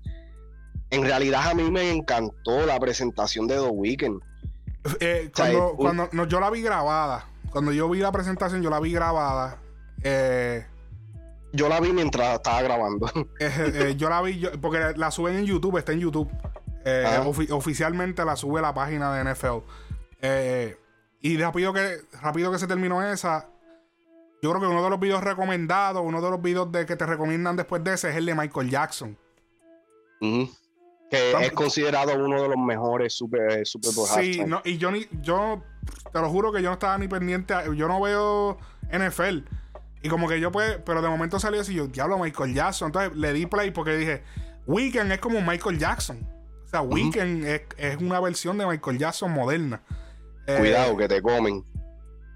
En 0.88 1.02
realidad 1.02 1.50
a 1.50 1.54
mí 1.54 1.70
me 1.70 1.90
encantó 1.90 2.64
la 2.64 2.80
presentación 2.80 3.46
de 3.46 3.56
The 3.56 3.68
Weeknd. 3.68 4.22
Eh, 4.98 5.30
cuando, 5.76 6.24
yo 6.26 6.40
la 6.40 6.48
vi 6.48 6.62
grabada, 6.62 7.28
cuando 7.50 7.70
yo 7.70 7.86
vi 7.90 7.98
la 7.98 8.12
presentación, 8.12 8.62
yo 8.62 8.70
la 8.70 8.80
vi 8.80 8.92
grabada. 8.92 9.58
Eh, 10.02 10.64
yo 11.52 11.68
la 11.68 11.80
vi 11.80 11.92
mientras 11.92 12.36
estaba 12.36 12.62
grabando. 12.62 13.10
Eh, 13.40 13.94
yo 13.98 14.08
la 14.08 14.22
vi, 14.22 14.42
porque 14.58 14.94
la 14.96 15.10
suben 15.10 15.36
en 15.36 15.44
YouTube, 15.44 15.76
está 15.76 15.92
en 15.92 16.00
YouTube. 16.00 16.30
oficialmente 17.50 18.24
la 18.24 18.36
sube 18.36 18.62
la 18.62 18.72
página 18.72 19.14
de 19.14 19.34
NFL. 19.34 19.58
Y 21.20 21.36
rápido 21.36 21.72
que, 21.72 21.98
rápido 22.20 22.50
que 22.50 22.58
se 22.58 22.66
terminó 22.66 23.02
esa, 23.02 23.48
yo 24.42 24.50
creo 24.50 24.60
que 24.60 24.66
uno 24.66 24.82
de 24.82 24.90
los 24.90 25.00
videos 25.00 25.22
recomendados, 25.22 26.02
uno 26.04 26.20
de 26.20 26.30
los 26.30 26.40
videos 26.40 26.70
de 26.72 26.86
que 26.86 26.96
te 26.96 27.06
recomiendan 27.06 27.56
después 27.56 27.84
de 27.84 27.94
ese 27.94 28.10
es 28.10 28.16
el 28.16 28.26
de 28.26 28.34
Michael 28.34 28.70
Jackson. 28.70 29.18
Que 31.10 31.32
es 31.42 31.52
considerado 31.52 32.14
uno 32.24 32.42
de 32.42 32.48
los 32.48 32.58
mejores 32.58 33.14
Super, 33.14 33.66
super 33.66 33.92
Sí, 33.92 34.42
no, 34.46 34.62
y 34.64 34.78
yo, 34.78 34.90
ni, 34.90 35.06
yo 35.22 35.62
te 36.12 36.20
lo 36.20 36.28
juro 36.28 36.52
que 36.52 36.62
yo 36.62 36.68
no 36.68 36.74
estaba 36.74 36.96
ni 36.98 37.08
pendiente. 37.08 37.54
yo 37.74 37.88
no 37.88 38.00
veo 38.00 38.58
NFL. 38.92 39.40
Y 40.02 40.08
como 40.08 40.28
que 40.28 40.40
yo 40.40 40.50
pues, 40.50 40.78
pero 40.84 41.02
de 41.02 41.08
momento 41.08 41.38
salió 41.38 41.60
así, 41.60 41.74
yo, 41.74 41.86
diablo, 41.88 42.18
Michael 42.18 42.54
Jackson. 42.54 42.86
Entonces 42.86 43.16
le 43.16 43.32
di 43.32 43.46
play 43.46 43.70
porque 43.70 43.96
dije, 43.96 44.22
Weekend 44.66 45.12
es 45.12 45.18
como 45.18 45.40
Michael 45.42 45.78
Jackson. 45.78 46.26
O 46.64 46.68
sea, 46.68 46.82
Weekend 46.82 47.44
es, 47.76 47.96
una 48.00 48.20
versión 48.20 48.56
de 48.56 48.66
Michael 48.66 48.98
Jackson 48.98 49.32
moderna. 49.32 49.82
Cuidado, 50.46 50.92
eh, 50.92 50.96
que 50.96 51.08
te 51.08 51.22
comen. 51.22 51.64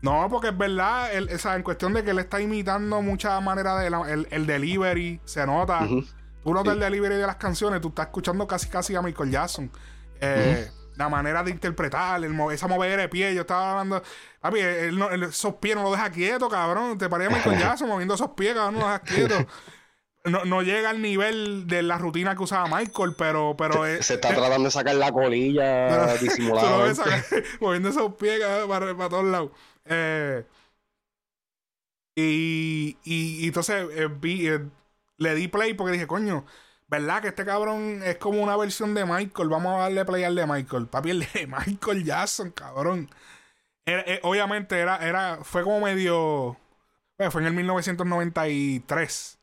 No, 0.03 0.29
porque 0.29 0.49
es 0.49 0.59
verdad, 0.59 1.11
o 1.33 1.39
sea, 1.39 1.57
en 1.57 1.63
cuestión 1.63 1.95
de 1.95 2.05
que 2.05 2.11
él 2.11 2.19
está 2.19 2.41
imitando 2.41 3.01
muchas 3.01 3.43
maneras 3.43 3.81
de 3.81 4.27
el, 4.31 4.47
delivery, 4.47 5.21
se 5.25 5.47
nota. 5.47 5.89
Tú 6.43 6.53
notas 6.53 6.75
el 6.75 6.81
delivery 6.81 7.15
de 7.17 7.27
las 7.27 7.37
canciones, 7.37 7.81
tú 7.81 7.89
estás 7.89 8.07
escuchando 8.07 8.47
casi 8.47 8.69
casi 8.69 8.95
a 8.95 9.01
Michael 9.01 9.31
Jackson. 9.31 9.71
Eh, 10.21 10.71
la 10.97 11.09
manera 11.09 11.43
de 11.43 11.51
interpretar, 11.51 12.23
el, 12.23 12.39
esa 12.53 12.69
mover 12.69 12.99
de 13.01 13.09
pie, 13.09 13.35
yo 13.35 13.41
estaba 13.41 13.73
hablando. 13.73 14.03
Papi, 14.41 14.59
esos 14.61 15.55
pies 15.55 15.75
no 15.75 15.85
lo 15.85 15.93
deja 15.93 16.11
quieto, 16.11 16.51
cabrón. 16.51 16.99
Te 16.99 17.09
parecía 17.09 17.35
Michael 17.35 17.59
Jackson 17.61 17.89
moviendo 17.89 18.15
esos 18.15 18.33
pies, 18.33 18.55
cabrón, 18.55 18.75
no 18.75 18.81
lo 18.81 18.87
deja 18.87 19.01
quieto. 19.01 19.35
No, 20.25 20.63
llega 20.63 20.89
al 20.89 21.03
nivel 21.03 21.67
de 21.67 21.83
la 21.83 21.99
rutina 21.99 22.35
que 22.35 22.43
usaba 22.43 22.67
Michael, 22.67 23.15
pero. 23.17 23.55
pero 23.59 23.85
se, 23.85 24.15
está 24.15 24.35
tratando 24.35 24.65
de 24.65 24.71
sacar 24.71 24.95
la 24.95 25.13
colilla 25.13 26.17
disimulada. 26.21 26.95
moviendo 27.61 27.91
esos 27.91 28.15
pies 28.15 28.41
para, 28.67 28.97
para 28.97 29.09
todos 29.11 29.27
lados. 29.27 29.51
Eh, 29.85 30.47
y, 32.17 32.97
y, 33.05 33.47
entonces 33.47 33.87
eh, 33.93 34.09
eh, 34.23 34.67
le 35.19 35.35
di 35.35 35.49
play 35.49 35.75
porque 35.75 35.93
dije, 35.93 36.07
coño, 36.07 36.47
¿verdad? 36.87 37.21
Que 37.21 37.29
este 37.29 37.45
cabrón 37.45 38.01
es 38.03 38.17
como 38.17 38.43
una 38.43 38.57
versión 38.57 38.95
de 38.95 39.05
Michael. 39.05 39.51
Vamos 39.51 39.75
a 39.77 39.83
darle 39.83 40.07
play 40.07 40.25
al 40.25 40.37
de 40.37 40.47
Michael. 40.47 40.87
Papi, 40.87 41.11
el 41.11 41.21
de 41.21 41.47
Michael 41.67 42.03
Jackson, 42.03 42.51
cabrón. 42.51 43.11
obviamente 44.23 44.79
era, 44.79 44.97
era, 45.07 45.41
fue 45.43 45.63
como 45.65 45.81
medio. 45.81 46.57
fue 47.31 47.43
en 47.43 47.49
el 47.49 47.53
1993. 47.53 49.39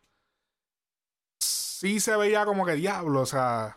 Sí 1.82 2.00
se 2.00 2.16
veía 2.16 2.46
como 2.46 2.64
que 2.64 2.74
diablo, 2.74 3.22
o 3.22 3.26
sea. 3.26 3.76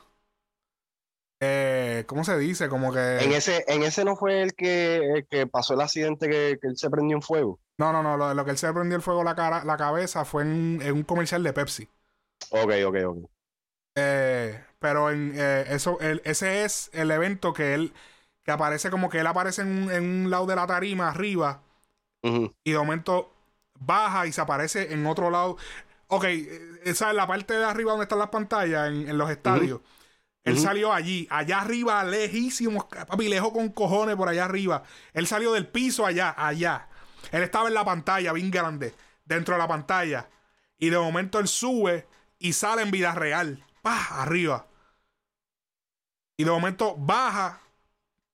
Eh, 1.41 2.05
¿Cómo 2.07 2.23
se 2.23 2.37
dice? 2.37 2.69
Como 2.69 2.93
que. 2.93 3.21
En 3.21 3.33
ese, 3.33 3.65
en 3.67 3.83
ese 3.83 4.05
no 4.05 4.15
fue 4.15 4.43
el 4.43 4.55
que, 4.55 5.27
que 5.31 5.47
pasó 5.47 5.73
el 5.73 5.81
accidente 5.81 6.29
que, 6.29 6.59
él 6.61 6.77
se 6.77 6.91
prendió 6.91 7.17
en 7.17 7.23
fuego. 7.23 7.61
No, 7.79 7.95
no, 7.95 8.03
no. 8.03 8.35
Lo, 8.35 8.45
que 8.45 8.51
él 8.51 8.59
se 8.59 8.71
prendió 8.75 8.97
el 8.97 9.03
fuego 9.03 9.25
la, 9.25 9.35
cara, 9.35 9.65
la 9.65 9.79
cabeza 9.79 10.27
fue 10.27 10.43
en, 10.43 10.83
un 10.93 11.03
comercial 11.05 11.43
de 11.43 11.55
Pepsi. 11.55 11.89
Ok, 12.51 12.73
ok, 12.87 12.97
ok. 13.07 13.31
Eh, 13.97 14.63
pero 14.79 15.11
en 15.11 15.33
eh, 15.35 15.65
eso, 15.71 15.99
ese 16.01 16.65
es 16.65 16.91
el 16.93 17.11
evento 17.11 17.55
que 17.55 17.73
él. 17.73 17.95
Que 18.43 18.53
aparece 18.53 18.91
como 18.91 19.09
que 19.09 19.21
él 19.21 19.27
aparece 19.27 19.63
en 19.63 19.89
un, 19.89 20.31
lado 20.31 20.45
de 20.45 20.57
la 20.57 20.67
tarima 20.67 21.09
arriba. 21.09 21.63
Y 22.23 22.73
de 22.73 22.77
momento 22.77 23.33
baja 23.81 24.27
y 24.27 24.33
se 24.33 24.43
aparece 24.43 24.93
en 24.93 25.07
otro 25.07 25.31
lado. 25.31 25.57
Ok, 26.15 26.25
esa 26.85 27.11
es 27.11 27.17
la 27.17 27.27
parte 27.27 27.55
de 27.55 27.65
arriba 27.65 27.91
donde 27.91 28.05
están 28.05 28.21
las 28.21 28.29
pantallas 28.29 28.89
en, 28.89 29.19
los 29.19 29.31
estadios. 29.31 29.81
Él 30.45 30.59
salió 30.59 30.93
allí, 30.93 31.27
allá 31.31 31.63
arriba, 31.63 32.05
lejísimo, 32.05 32.89
papi, 32.89 33.29
lejos 33.29 33.51
con 33.53 33.71
cojones 33.71 34.15
por 34.15 34.29
allá 34.29 34.45
arriba. 34.45 34.83
Él 35.13 35.27
salió 35.27 35.53
del 35.53 35.67
piso 35.67 36.07
allá, 36.07 36.35
allá. 36.37 36.89
Él 37.33 37.43
estaba 37.43 37.67
en 37.67 37.75
la 37.75 37.85
pantalla, 37.85 38.33
bien 38.33 38.51
grande, 38.51 38.95
dentro 39.25 39.55
de 39.55 39.59
la 39.59 39.67
pantalla. 39.67 40.29
Y 40.79 40.91
de 40.91 40.99
momento 40.99 41.41
él 41.41 41.49
sube 41.49 42.07
y 42.39 42.53
sale 42.53 42.83
en 42.83 42.91
vida 42.91 43.15
real, 43.15 43.65
pa, 43.83 44.23
arriba. 44.23 44.67
Y 46.37 46.45
de 46.45 46.51
momento 46.51 46.95
baja 46.97 47.61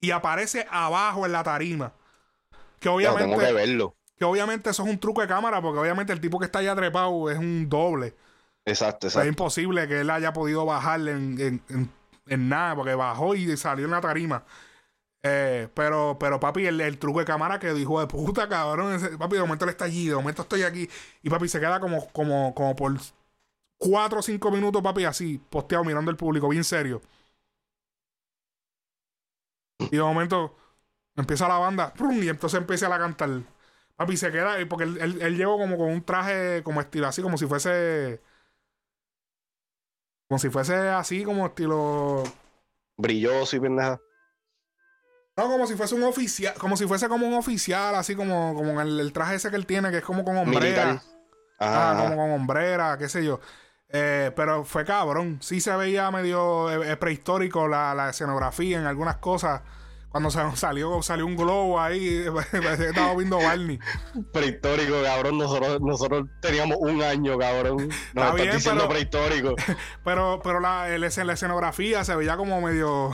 y 0.01 0.11
aparece 0.11 0.67
abajo 0.71 1.25
en 1.25 1.33
la 1.33 1.45
tarima. 1.45 1.95
Que 2.79 2.89
obviamente. 2.89 3.39
que 3.39 3.53
verlo. 3.53 3.97
Que 4.21 4.25
obviamente 4.25 4.71
eso 4.71 4.85
es 4.85 4.89
un 4.89 5.01
truco 5.01 5.23
de 5.23 5.27
cámara, 5.27 5.61
porque 5.61 5.81
obviamente 5.81 6.13
el 6.13 6.21
tipo 6.21 6.39
que 6.39 6.45
está 6.45 6.61
allá 6.61 6.77
trepado 6.77 7.29
es 7.31 7.39
un 7.39 7.69
doble. 7.69 8.15
Exacto, 8.65 9.09
exacto. 9.09 9.27
Es 9.27 9.29
imposible 9.29 9.89
que 9.89 10.03
él 10.03 10.11
haya 10.11 10.33
podido 10.33 10.65
bajar 10.65 11.01
en 11.09 11.61
en 12.31 12.49
nada, 12.49 12.77
porque 12.77 12.95
bajó 12.95 13.35
y 13.35 13.57
salió 13.57 13.85
en 13.85 13.91
la 13.91 14.01
tarima. 14.01 14.45
Eh, 15.23 15.69
pero, 15.75 16.17
pero 16.19 16.41
papi, 16.41 16.67
el, 16.67 16.99
truco 16.99 17.19
de 17.19 17.27
cámara 17.27 17.59
que 17.59 17.75
dijo 17.75 18.01
de 18.01 18.07
puta, 18.07 18.49
cabrón. 18.49 18.99
papi, 19.19 19.37
de 19.37 19.43
momento 19.43 19.65
él 19.65 19.71
está 19.71 19.85
allí, 19.87 20.09
de 20.09 20.15
momento 20.15 20.43
estoy 20.43 20.63
aquí. 20.63 20.89
Y 21.23 21.31
papi 21.31 21.49
se 21.49 21.61
queda 21.61 21.81
como, 21.81 22.09
como, 22.13 22.55
como 22.55 22.77
por 22.77 22.93
cuatro 23.79 24.21
o 24.21 24.23
cinco 24.23 24.51
minutos, 24.51 24.83
papi, 24.83 25.05
así, 25.05 25.39
posteado, 25.51 25.85
mirando 25.85 26.11
el 26.11 26.17
público, 26.17 26.49
bien 26.49 26.65
serio. 26.65 27.03
Y 29.79 29.97
de 29.97 30.03
momento 30.03 30.57
empieza 31.17 31.49
la 31.49 31.59
banda, 31.59 31.93
y 31.99 32.29
entonces 32.29 32.61
empieza 32.61 32.95
a 32.95 32.99
cantar. 32.99 33.43
Papi 34.01 34.17
se 34.17 34.33
queda, 34.33 34.57
porque 34.67 34.85
él, 34.85 34.97
él, 34.99 35.21
él 35.21 35.37
llegó 35.37 35.59
como 35.59 35.77
con 35.77 35.91
un 35.91 36.03
traje 36.03 36.63
como 36.63 36.81
estilo 36.81 37.07
así, 37.07 37.21
como 37.21 37.37
si 37.37 37.45
fuese 37.45 38.23
como 40.27 40.39
si 40.39 40.49
fuese 40.49 40.75
así, 40.75 41.23
como 41.23 41.45
estilo. 41.45 42.23
Brilloso 42.97 43.57
y 43.57 43.61
pendeja. 43.61 44.01
No, 45.37 45.51
como 45.51 45.67
si 45.67 45.75
fuese 45.75 45.97
un 45.97 46.05
oficial, 46.05 46.55
como 46.55 46.79
si 46.79 46.87
fuese 46.87 47.09
como 47.09 47.27
un 47.27 47.35
oficial, 47.35 47.95
así 47.95 48.15
como, 48.15 48.55
como 48.55 48.81
el, 48.81 49.13
traje 49.13 49.35
ese 49.35 49.51
que 49.51 49.57
él 49.57 49.67
tiene, 49.67 49.91
que 49.91 49.99
es 49.99 50.05
como 50.05 50.25
con 50.25 50.39
hombrera. 50.39 51.03
Ah, 51.59 51.95
como 51.99 52.17
con 52.17 52.31
hombrera, 52.31 52.97
qué 52.97 53.11
sé 53.11 53.23
yo. 53.23 53.39
Eh, 53.91 54.33
pero 54.35 54.65
fue 54.65 54.87
cabrón. 54.87 55.41
Sí 55.43 55.61
se 55.61 55.77
veía 55.77 56.11
medio 56.11 56.71
eh, 56.71 56.97
prehistórico 56.97 57.69
la, 57.69 57.95
la 57.95 58.09
escenografía 58.09 58.79
en 58.79 58.87
algunas 58.87 59.17
cosas. 59.17 59.61
Cuando 60.11 60.29
salió, 60.31 61.03
salió 61.03 61.25
un 61.25 61.37
globo 61.37 61.81
ahí, 61.81 62.25
parecía 62.53 62.77
que 62.77 62.89
estaba 62.89 63.15
viendo 63.15 63.39
Barney. 63.39 63.79
Prehistórico, 64.33 65.03
cabrón. 65.05 65.39
Nosotros, 65.39 65.81
nosotros 65.81 66.29
teníamos 66.43 66.79
un 66.81 67.01
año, 67.01 67.39
cabrón. 67.39 67.77
Nos 68.15 68.25
está 68.25 68.35
bien, 68.35 68.51
diciendo 68.53 68.89
prehistórico. 68.89 69.55
Pero, 70.05 70.41
pero 70.43 70.61
la, 70.61 70.89
la 70.99 71.33
escenografía 71.33 72.05
se 72.05 72.17
veía 72.17 72.37
como 72.37 72.61
medio, 72.61 73.13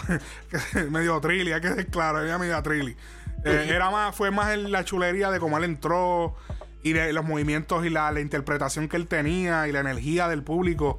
medio 0.91 1.21
trilly, 1.21 1.53
hay 1.53 1.61
que 1.61 1.69
ser 1.69 1.87
claro, 1.89 2.19
había 2.19 2.39
medio 2.39 2.61
trilly. 2.63 2.97
Eh, 3.45 3.67
era 3.69 3.91
más, 3.91 4.15
fue 4.15 4.31
más 4.31 4.57
la 4.57 4.85
chulería 4.85 5.31
de 5.31 5.39
cómo 5.39 5.59
él 5.59 5.65
entró 5.65 6.35
y 6.83 6.93
de 6.93 7.13
los 7.13 7.25
movimientos 7.25 7.85
y 7.85 7.91
la, 7.91 8.11
la 8.13 8.21
interpretación 8.21 8.89
que 8.89 8.97
él 8.97 9.07
tenía 9.07 9.69
y 9.69 9.73
la 9.73 9.81
energía 9.81 10.29
del 10.29 10.43
público. 10.43 10.99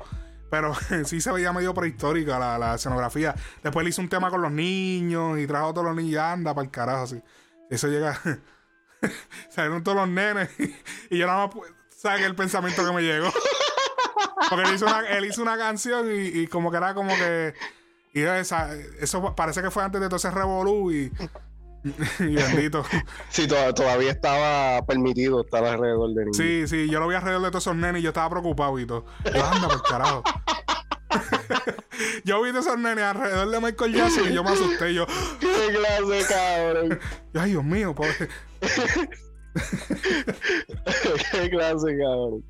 Pero 0.49 0.73
sí 1.05 1.21
se 1.21 1.31
veía 1.31 1.53
medio 1.53 1.73
prehistórica 1.73 2.39
la, 2.39 2.57
la, 2.57 2.75
escenografía. 2.75 3.35
Después 3.63 3.83
le 3.83 3.89
hizo 3.89 4.01
un 4.01 4.09
tema 4.09 4.29
con 4.29 4.41
los 4.41 4.51
niños 4.51 5.39
y 5.39 5.47
trajo 5.47 5.69
a 5.69 5.73
todos 5.73 5.87
los 5.87 5.95
niños 5.95 6.13
y 6.13 6.17
anda 6.17 6.53
para 6.53 6.65
el 6.65 6.71
carajo 6.71 7.03
así. 7.03 7.21
Eso 7.69 7.87
llega. 7.87 8.19
Salieron 9.49 9.83
todos 9.83 9.97
los 9.97 10.09
nenes 10.09 10.49
y, 10.59 11.17
yo 11.17 11.27
nada 11.27 11.47
más 11.47 11.55
saqué 11.95 12.25
el 12.25 12.35
pensamiento 12.35 12.85
que 12.85 12.91
me 12.91 13.01
llegó. 13.01 13.31
Porque 14.49 14.69
él 14.69 14.75
hizo 14.75 14.85
una, 14.85 14.99
él 15.09 15.25
hizo 15.25 15.41
una 15.41 15.57
canción 15.57 16.07
y, 16.11 16.47
como 16.47 16.71
que 16.71 16.77
era 16.77 16.93
como 16.93 17.15
que. 17.15 17.53
Y 18.13 18.21
eso 18.21 19.35
parece 19.35 19.61
que 19.61 19.69
fue 19.69 19.83
antes 19.83 20.01
de 20.01 20.07
todo 20.07 20.15
ese 20.15 20.31
revolú 20.31 20.91
y 20.91 21.11
y 22.19 22.35
bendito. 22.35 22.83
Sí, 23.29 23.47
todavía 23.47 24.11
estaba 24.11 24.85
permitido 24.85 25.41
estar 25.41 25.63
alrededor 25.63 26.13
de 26.13 26.25
niños. 26.25 26.37
Sí, 26.37 26.67
sí, 26.67 26.89
yo 26.89 26.99
lo 26.99 27.07
vi 27.07 27.15
alrededor 27.15 27.43
de 27.43 27.49
todos 27.49 27.63
esos 27.63 27.75
nenes 27.75 27.99
y 27.99 28.03
yo 28.03 28.09
estaba 28.09 28.29
preocupado 28.29 28.77
y 28.79 28.85
todo. 28.85 29.05
anda, 29.25 29.67
por 29.67 29.83
carajo. 29.83 30.23
yo 32.23 32.41
vi 32.41 32.49
a 32.49 32.59
esos 32.59 32.77
nenes 32.77 33.03
alrededor 33.03 33.49
de 33.49 33.59
Michael 33.59 33.93
Jackson 33.93 34.29
y 34.29 34.33
yo 34.33 34.43
me 34.43 34.51
asusté. 34.51 34.93
Yo, 34.93 35.05
¡Qué 35.39 35.75
clase, 35.75 36.25
cabrón! 36.33 36.99
ay, 37.33 37.51
Dios 37.51 37.63
mío, 37.63 37.95
pobre. 37.95 38.13
¡Qué 41.31 41.49
clase, 41.49 41.97
cabrón! 41.97 42.43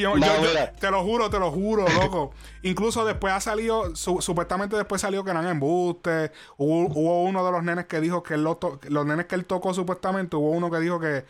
Te 0.00 0.90
lo 0.90 1.02
juro, 1.02 1.30
te 1.30 1.38
lo 1.38 1.50
juro, 1.50 1.86
loco. 2.00 2.32
Incluso 2.62 3.04
después 3.04 3.32
ha 3.32 3.40
salido, 3.40 3.94
supuestamente 3.96 4.76
después 4.76 5.00
salió 5.00 5.24
que 5.24 5.30
eran 5.30 5.46
embustes. 5.46 6.30
Hubo, 6.56 6.86
hubo, 6.92 7.24
uno 7.24 7.44
de 7.44 7.52
los 7.52 7.62
nenes 7.62 7.86
que 7.86 8.00
dijo 8.00 8.22
que 8.22 8.36
los 8.36 9.06
nenes 9.06 9.26
que 9.26 9.34
él 9.34 9.44
tocó 9.44 9.74
supuestamente, 9.74 10.36
hubo 10.36 10.50
uno 10.50 10.70
que 10.70 10.78
dijo 10.78 11.00
que, 11.00 11.24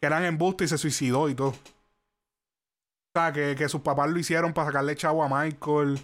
eran 0.00 0.24
embustes 0.24 0.66
y 0.66 0.68
se 0.70 0.78
suicidó 0.78 1.28
y 1.28 1.34
todo. 1.34 1.50
O 1.50 1.54
sea, 3.14 3.32
que, 3.32 3.54
que 3.56 3.68
sus 3.68 3.82
papás 3.82 4.10
lo 4.10 4.18
hicieron 4.18 4.52
para 4.52 4.68
sacarle 4.68 4.96
chavo 4.96 5.22
a 5.22 5.28
Michael. 5.28 6.00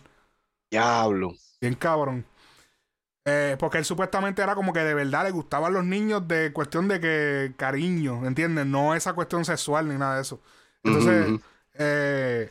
Diablo. 0.70 1.32
Bien 1.60 1.74
cabrón. 1.74 2.24
Eh, 3.30 3.56
porque 3.58 3.76
él 3.76 3.84
supuestamente 3.84 4.40
era 4.40 4.54
como 4.54 4.72
que 4.72 4.80
de 4.80 4.94
verdad 4.94 5.24
le 5.24 5.32
gustaban 5.32 5.74
los 5.74 5.84
niños 5.84 6.26
de 6.26 6.50
cuestión 6.54 6.88
de 6.88 6.98
que 6.98 7.52
cariño, 7.58 8.26
¿entiendes? 8.26 8.64
No 8.64 8.94
esa 8.94 9.12
cuestión 9.12 9.44
sexual 9.44 9.86
ni 9.86 9.96
nada 9.96 10.16
de 10.16 10.22
eso. 10.22 10.40
Entonces, 10.82 11.38
eh, 11.78 12.50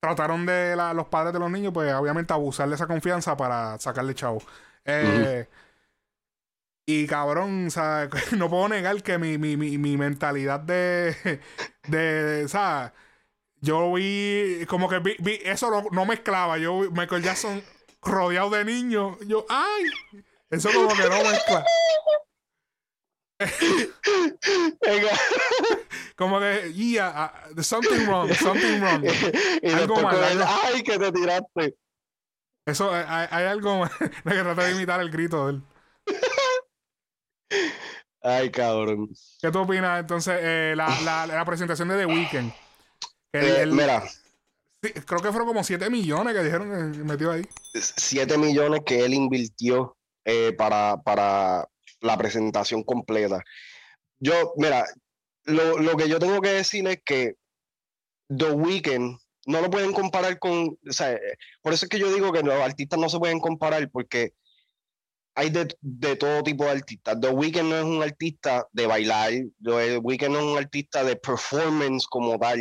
trataron 0.00 0.44
de 0.46 0.76
los 0.94 1.06
padres 1.06 1.32
de 1.32 1.38
los 1.38 1.50
niños, 1.50 1.72
pues 1.72 1.92
obviamente 1.94 2.32
abusar 2.32 2.68
de 2.68 2.74
esa 2.74 2.86
confianza 2.86 3.36
para 3.36 3.78
sacarle 3.78 4.14
chavo. 4.14 4.42
Eh, 4.84 5.46
y 6.86 7.06
cabrón, 7.06 7.68
o 7.68 7.70
sea, 7.70 8.08
no 8.36 8.50
puedo 8.50 8.68
negar 8.68 9.02
que 9.02 9.18
mi, 9.18 9.38
mi, 9.38 9.56
mi, 9.56 9.78
mi 9.78 9.96
mentalidad 9.96 10.60
de, 10.60 11.40
de, 11.88 12.44
o 12.44 12.48
sea, 12.48 12.92
yo 13.60 13.92
vi, 13.92 14.64
como 14.66 14.88
que 14.88 14.98
vi, 14.98 15.38
eso 15.44 15.84
no, 15.92 16.06
mezclaba. 16.06 16.58
Yo, 16.58 16.90
Michael 16.90 17.22
Jackson 17.22 17.62
rodeado 18.02 18.50
de 18.50 18.64
niños, 18.64 19.18
yo, 19.26 19.46
¡ay! 19.48 19.84
Eso 20.50 20.70
como 20.72 20.88
que 20.88 21.08
no 21.08 21.30
mezcla. 21.30 21.64
Como 26.16 26.40
que, 26.40 26.72
yeah, 26.74 27.32
uh, 27.56 27.62
something 27.62 28.06
wrong, 28.06 28.32
something 28.34 28.80
wrong. 28.80 29.04
algo 29.74 30.02
mal. 30.02 30.42
Ay, 30.64 30.82
que 30.82 30.98
te 30.98 31.12
tiraste. 31.12 31.76
Eso, 32.66 32.94
eh, 32.96 33.04
hay, 33.06 33.26
hay 33.30 33.44
algo 33.46 33.84
de 34.24 34.30
que 34.30 34.42
trata 34.42 34.64
de 34.64 34.72
imitar 34.72 35.00
el 35.00 35.10
grito 35.10 35.46
de 35.46 35.52
él. 35.52 35.62
Ay, 38.22 38.50
cabrón. 38.50 39.08
¿Qué 39.40 39.50
tú 39.50 39.60
opinas 39.60 40.00
entonces? 40.00 40.38
Eh, 40.40 40.74
la, 40.76 41.00
la, 41.00 41.26
la, 41.26 41.44
presentación 41.44 41.88
de 41.88 41.98
The 41.98 42.06
Weeknd. 42.06 42.52
Eh, 43.32 43.66
mira. 43.66 44.02
creo 44.80 45.22
que 45.22 45.30
fueron 45.30 45.46
como 45.46 45.64
7 45.64 45.88
millones 45.88 46.34
que 46.34 46.42
dijeron 46.42 46.92
que 46.92 46.98
metió 46.98 47.32
ahí. 47.32 47.46
7 47.74 48.36
millones 48.36 48.82
que 48.84 49.04
él 49.04 49.14
invirtió 49.14 49.96
eh, 50.24 50.52
para, 50.52 50.98
para 51.02 51.66
la 52.00 52.16
presentación 52.16 52.82
completa. 52.82 53.42
Yo, 54.18 54.52
mira, 54.56 54.84
lo, 55.44 55.78
lo, 55.78 55.96
que 55.96 56.08
yo 56.08 56.18
tengo 56.18 56.40
que 56.40 56.50
decir 56.50 56.86
es 56.88 57.00
que 57.04 57.34
The 58.28 58.50
Weeknd 58.52 59.18
no 59.46 59.60
lo 59.60 59.70
pueden 59.70 59.92
comparar 59.92 60.38
con, 60.38 60.78
o 60.88 60.92
sea, 60.92 61.18
por 61.62 61.72
eso 61.72 61.86
es 61.86 61.88
que 61.88 61.98
yo 61.98 62.12
digo 62.12 62.32
que 62.32 62.42
los 62.42 62.60
artistas 62.60 62.98
no 62.98 63.08
se 63.08 63.18
pueden 63.18 63.40
comparar 63.40 63.90
porque 63.90 64.32
hay 65.34 65.50
de, 65.50 65.74
de, 65.80 66.16
todo 66.16 66.42
tipo 66.42 66.64
de 66.64 66.70
artistas. 66.70 67.18
The 67.20 67.30
Weeknd 67.30 67.70
no 67.70 67.76
es 67.76 67.84
un 67.84 68.02
artista 68.02 68.66
de 68.72 68.86
bailar, 68.86 69.32
The 69.62 69.98
Weeknd 69.98 70.30
no 70.30 70.38
es 70.38 70.44
un 70.44 70.58
artista 70.58 71.04
de 71.04 71.16
performance 71.16 72.06
como 72.06 72.38
tal. 72.38 72.60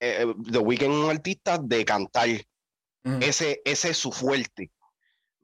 Eh, 0.00 0.22
eh, 0.22 0.34
The 0.50 0.58
Weeknd 0.58 0.92
es 0.92 1.04
un 1.04 1.10
artista 1.10 1.58
de 1.58 1.84
cantar. 1.84 2.28
Ese, 3.20 3.60
ese 3.66 3.90
es 3.90 3.98
su 3.98 4.10
fuerte. 4.10 4.70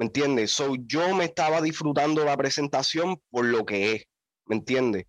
¿Me 0.00 0.07
entiendes? 0.07 0.52
So, 0.52 0.76
yo 0.87 1.14
me 1.14 1.26
estaba 1.26 1.61
disfrutando 1.61 2.25
la 2.25 2.35
presentación 2.35 3.21
por 3.30 3.45
lo 3.45 3.66
que 3.66 3.92
es. 3.92 4.04
¿Me 4.47 4.57
entiendes? 4.57 5.04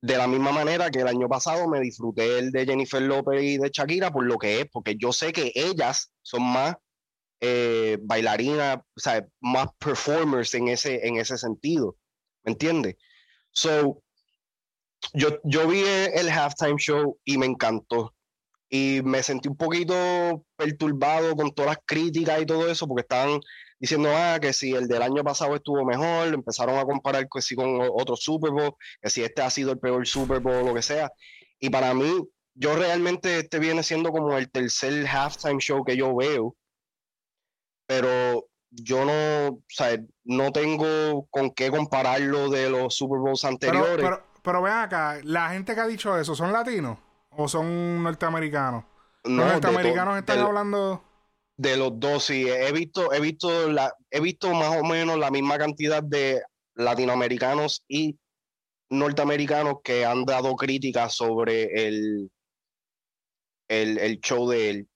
De 0.00 0.16
la 0.16 0.28
misma 0.28 0.52
manera 0.52 0.92
que 0.92 1.00
el 1.00 1.08
año 1.08 1.28
pasado 1.28 1.66
me 1.66 1.80
disfruté 1.80 2.38
el 2.38 2.52
de 2.52 2.66
Jennifer 2.66 3.02
López 3.02 3.42
y 3.42 3.58
de 3.58 3.68
Shakira 3.68 4.12
por 4.12 4.24
lo 4.24 4.38
que 4.38 4.60
es, 4.60 4.66
porque 4.70 4.94
yo 4.96 5.12
sé 5.12 5.32
que 5.32 5.50
ellas 5.56 6.12
son 6.22 6.44
más 6.44 6.76
eh, 7.40 7.98
bailarinas, 8.00 8.76
o 8.76 9.00
sea, 9.00 9.26
más 9.40 9.66
performers 9.76 10.54
en 10.54 10.68
ese, 10.68 11.04
en 11.04 11.16
ese 11.16 11.36
sentido. 11.36 11.96
¿Me 12.44 12.52
entiendes? 12.52 12.94
So, 13.50 14.04
yo, 15.14 15.40
yo 15.42 15.66
vi 15.66 15.82
el 15.82 16.30
halftime 16.30 16.76
show 16.78 17.18
y 17.24 17.38
me 17.38 17.46
encantó. 17.46 18.14
Y 18.68 19.00
me 19.02 19.20
sentí 19.24 19.48
un 19.48 19.56
poquito 19.56 20.44
perturbado 20.54 21.34
con 21.34 21.52
todas 21.52 21.72
las 21.72 21.84
críticas 21.84 22.40
y 22.40 22.46
todo 22.46 22.70
eso, 22.70 22.86
porque 22.86 23.02
estaban 23.02 23.40
diciendo, 23.78 24.10
ah, 24.12 24.38
que 24.40 24.52
si 24.52 24.72
el 24.72 24.88
del 24.88 25.02
año 25.02 25.22
pasado 25.22 25.54
estuvo 25.54 25.84
mejor, 25.84 26.32
empezaron 26.32 26.78
a 26.78 26.84
comparar 26.84 27.26
que 27.32 27.42
si 27.42 27.54
con 27.54 27.80
otro 27.80 28.16
Super 28.16 28.50
Bowl, 28.50 28.74
que 29.00 29.10
si 29.10 29.22
este 29.22 29.42
ha 29.42 29.50
sido 29.50 29.72
el 29.72 29.78
peor 29.78 30.06
Super 30.06 30.40
Bowl, 30.40 30.64
lo 30.64 30.74
que 30.74 30.82
sea. 30.82 31.10
Y 31.58 31.70
para 31.70 31.94
mí, 31.94 32.26
yo 32.54 32.74
realmente 32.74 33.38
este 33.38 33.58
viene 33.58 33.82
siendo 33.82 34.10
como 34.10 34.36
el 34.36 34.50
tercer 34.50 35.06
halftime 35.06 35.60
show 35.60 35.84
que 35.84 35.96
yo 35.96 36.14
veo, 36.16 36.56
pero 37.86 38.46
yo 38.70 39.04
no, 39.04 39.48
o 39.48 39.62
sea, 39.68 39.98
no 40.24 40.52
tengo 40.52 41.26
con 41.30 41.50
qué 41.50 41.70
compararlo 41.70 42.50
de 42.50 42.70
los 42.70 42.94
Super 42.94 43.20
Bowls 43.20 43.44
anteriores. 43.44 44.04
Pero, 44.04 44.22
pero, 44.42 44.62
vean 44.62 44.80
acá, 44.80 45.18
la 45.22 45.50
gente 45.50 45.74
que 45.74 45.80
ha 45.80 45.86
dicho 45.86 46.18
eso, 46.18 46.34
¿son 46.34 46.52
latinos 46.52 46.98
o 47.30 47.48
son 47.48 48.02
norteamericanos? 48.02 48.84
No, 49.24 49.44
los 49.44 49.52
norteamericanos 49.52 50.18
están 50.18 50.38
hablando 50.38 51.02
de 51.56 51.76
los 51.76 51.98
dos, 51.98 52.24
sí. 52.24 52.48
He 52.48 52.72
visto, 52.72 53.12
he 53.12 53.20
visto 53.20 53.70
la, 53.70 53.94
he 54.10 54.20
visto 54.20 54.52
más 54.54 54.76
o 54.76 54.84
menos 54.84 55.18
la 55.18 55.30
misma 55.30 55.58
cantidad 55.58 56.02
de 56.02 56.42
latinoamericanos 56.74 57.84
y 57.88 58.18
norteamericanos 58.90 59.76
que 59.82 60.04
han 60.04 60.24
dado 60.24 60.54
críticas 60.56 61.14
sobre 61.14 61.86
el, 61.86 62.30
el, 63.68 63.98
el 63.98 64.20
show 64.20 64.48
de 64.48 64.70
él. 64.70 64.88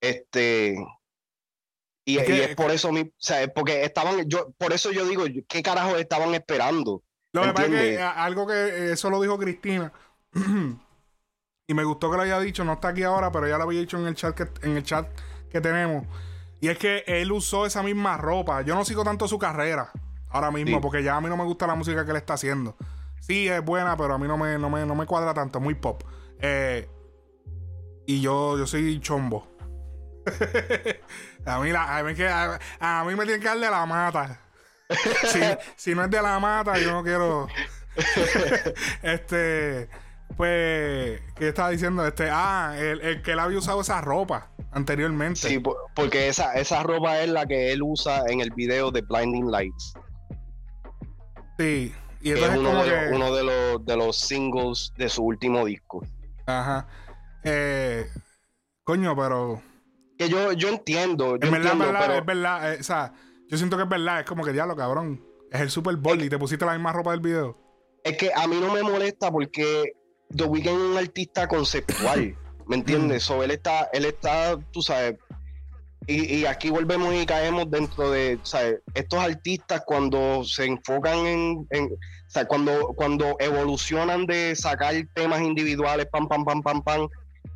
Este, 0.00 0.76
y, 2.04 2.18
es, 2.18 2.56
por 2.56 2.70
eso 2.70 2.90
mi, 2.92 3.02
o 3.02 3.12
sea, 3.18 3.46
porque 3.48 3.84
estaban, 3.84 4.28
yo, 4.28 4.52
por 4.58 4.72
eso 4.72 4.90
yo 4.90 5.06
digo, 5.06 5.24
¿qué 5.48 5.62
carajo 5.62 5.96
estaban 5.96 6.34
esperando? 6.34 7.02
Lo 7.32 7.42
que 7.42 7.52
pasa 7.52 7.66
es 7.66 7.96
que 7.96 8.02
algo 8.02 8.46
que 8.46 8.92
eso 8.92 9.10
lo 9.10 9.20
dijo 9.20 9.38
Cristina. 9.38 9.92
y 11.68 11.74
me 11.74 11.84
gustó 11.84 12.10
que 12.10 12.16
lo 12.16 12.22
haya 12.22 12.40
dicho, 12.40 12.64
no 12.64 12.74
está 12.74 12.88
aquí 12.88 13.02
ahora, 13.02 13.30
pero 13.30 13.46
ya 13.46 13.58
lo 13.58 13.64
había 13.64 13.80
dicho 13.80 13.98
en 13.98 14.06
el 14.06 14.14
chat 14.14 14.34
que, 14.34 14.66
en 14.66 14.76
el 14.76 14.82
chat 14.82 15.06
que 15.50 15.60
tenemos. 15.60 16.06
Y 16.60 16.68
es 16.68 16.78
que 16.78 17.04
él 17.06 17.32
usó 17.32 17.66
esa 17.66 17.82
misma 17.82 18.16
ropa. 18.16 18.62
Yo 18.62 18.74
no 18.74 18.84
sigo 18.84 19.02
tanto 19.02 19.26
su 19.26 19.38
carrera 19.38 19.90
ahora 20.28 20.50
mismo, 20.50 20.80
porque 20.80 21.02
ya 21.02 21.16
a 21.16 21.20
mí 21.20 21.28
no 21.28 21.36
me 21.36 21.44
gusta 21.44 21.66
la 21.66 21.74
música 21.74 22.04
que 22.04 22.10
él 22.10 22.16
está 22.16 22.34
haciendo. 22.34 22.76
Sí, 23.20 23.48
es 23.48 23.64
buena, 23.64 23.96
pero 23.96 24.14
a 24.14 24.18
mí 24.18 24.26
no 24.26 24.36
me, 24.36 24.58
no 24.58 24.70
me, 24.70 24.86
no 24.86 24.94
me 24.94 25.06
cuadra 25.06 25.34
tanto, 25.34 25.60
muy 25.60 25.74
pop. 25.74 26.02
Eh, 26.40 26.88
y 28.06 28.20
yo, 28.20 28.58
yo 28.58 28.66
soy 28.66 29.00
chombo. 29.00 29.46
a, 31.46 31.60
mí 31.60 31.70
la, 31.70 31.98
a, 31.98 32.02
mí 32.02 32.14
que, 32.14 32.28
a, 32.28 33.04
mí 33.06 33.14
me 33.14 33.24
tiene 33.24 33.40
que 33.40 33.46
dar 33.46 33.58
de 33.58 33.70
la 33.70 33.86
mata. 33.86 34.40
si, 35.26 35.40
si 35.76 35.94
no 35.94 36.04
es 36.04 36.10
de 36.10 36.22
la 36.22 36.38
mata, 36.38 36.78
yo 36.78 36.92
no 36.92 37.02
quiero. 37.02 37.48
este. 39.02 39.88
Pues, 40.36 41.20
¿qué 41.34 41.48
estaba 41.48 41.70
diciendo? 41.70 42.06
Este, 42.06 42.28
ah, 42.30 42.74
el, 42.78 43.20
que 43.22 43.32
él 43.32 43.38
había 43.38 43.58
usado 43.58 43.80
esa 43.80 44.00
ropa 44.00 44.50
anteriormente. 44.72 45.48
Sí, 45.48 45.62
porque 45.94 46.28
esa, 46.28 46.54
esa 46.54 46.82
ropa 46.82 47.20
es 47.20 47.30
la 47.30 47.46
que 47.46 47.72
él 47.72 47.82
usa 47.82 48.24
en 48.28 48.40
el 48.40 48.50
video 48.50 48.90
de 48.90 49.02
Blinding 49.02 49.50
Lights. 49.50 49.94
Sí, 51.58 51.92
y 52.22 52.30
es 52.30 52.40
uno, 52.56 52.84
de, 52.84 53.10
uno 53.12 53.34
de, 53.34 53.44
los, 53.44 53.84
de 53.84 53.96
los 53.96 54.16
singles 54.16 54.92
de 54.96 55.08
su 55.08 55.22
último 55.22 55.64
disco. 55.64 56.06
Ajá. 56.46 56.86
Eh, 57.44 58.06
coño, 58.84 59.16
pero. 59.16 59.62
Que 60.18 60.28
yo, 60.28 60.52
yo 60.52 60.68
entiendo. 60.68 61.36
Yo 61.36 61.50
verdad, 61.50 61.72
entiendo, 61.72 61.84
verdad, 61.86 62.16
es 62.16 62.26
verdad. 62.26 62.74
Eh, 62.74 62.76
o 62.80 62.82
sea, 62.82 63.12
yo 63.48 63.56
siento 63.56 63.76
que 63.76 63.84
es 63.84 63.88
verdad. 63.88 64.20
Es 64.20 64.26
como 64.26 64.44
que 64.44 64.52
diablo, 64.52 64.76
cabrón. 64.76 65.24
Es 65.50 65.60
el 65.60 65.70
Super 65.70 65.96
Bowl 65.96 66.22
y 66.22 66.28
te 66.28 66.38
pusiste 66.38 66.64
la 66.64 66.72
misma 66.72 66.92
ropa 66.92 67.10
del 67.12 67.20
video. 67.20 67.58
Es 68.04 68.16
que 68.16 68.30
a 68.34 68.46
mí 68.46 68.58
no 68.60 68.72
me 68.72 68.82
molesta 68.82 69.30
porque 69.30 69.92
The 70.34 70.44
Weeknd 70.44 70.68
es 70.68 70.74
un 70.74 70.96
artista 70.96 71.48
conceptual, 71.48 72.36
¿me 72.70 72.76
entiendes? 72.76 73.24
So, 73.24 73.42
él 73.42 73.50
está, 73.50 73.90
él 73.92 74.04
está, 74.04 74.56
tú 74.70 74.80
sabes, 74.80 75.16
y, 76.06 76.44
aquí 76.46 76.70
volvemos 76.70 77.12
y 77.14 77.26
caemos 77.26 77.68
dentro 77.68 78.10
de, 78.10 78.38
¿sabes? 78.44 78.78
Estos 78.94 79.18
artistas 79.18 79.82
cuando 79.84 80.44
se 80.44 80.66
enfocan 80.66 81.26
en, 81.26 81.68
cuando, 82.48 82.94
cuando 82.96 83.36
evolucionan 83.40 84.24
de 84.24 84.54
sacar 84.54 84.94
temas 85.14 85.40
individuales, 85.42 86.06
pam, 86.10 86.28
pam, 86.28 86.44
pam, 86.44 86.62
pam, 86.62 86.82
pam, 86.82 87.08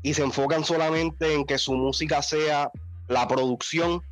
y 0.03 0.15
se 0.15 0.23
enfocan 0.23 0.65
solamente 0.65 1.33
en 1.33 1.45
que 1.45 1.59
su 1.59 1.75
música 1.75 2.21
sea 2.21 2.71
la 3.07 3.27
producción, 3.29 4.03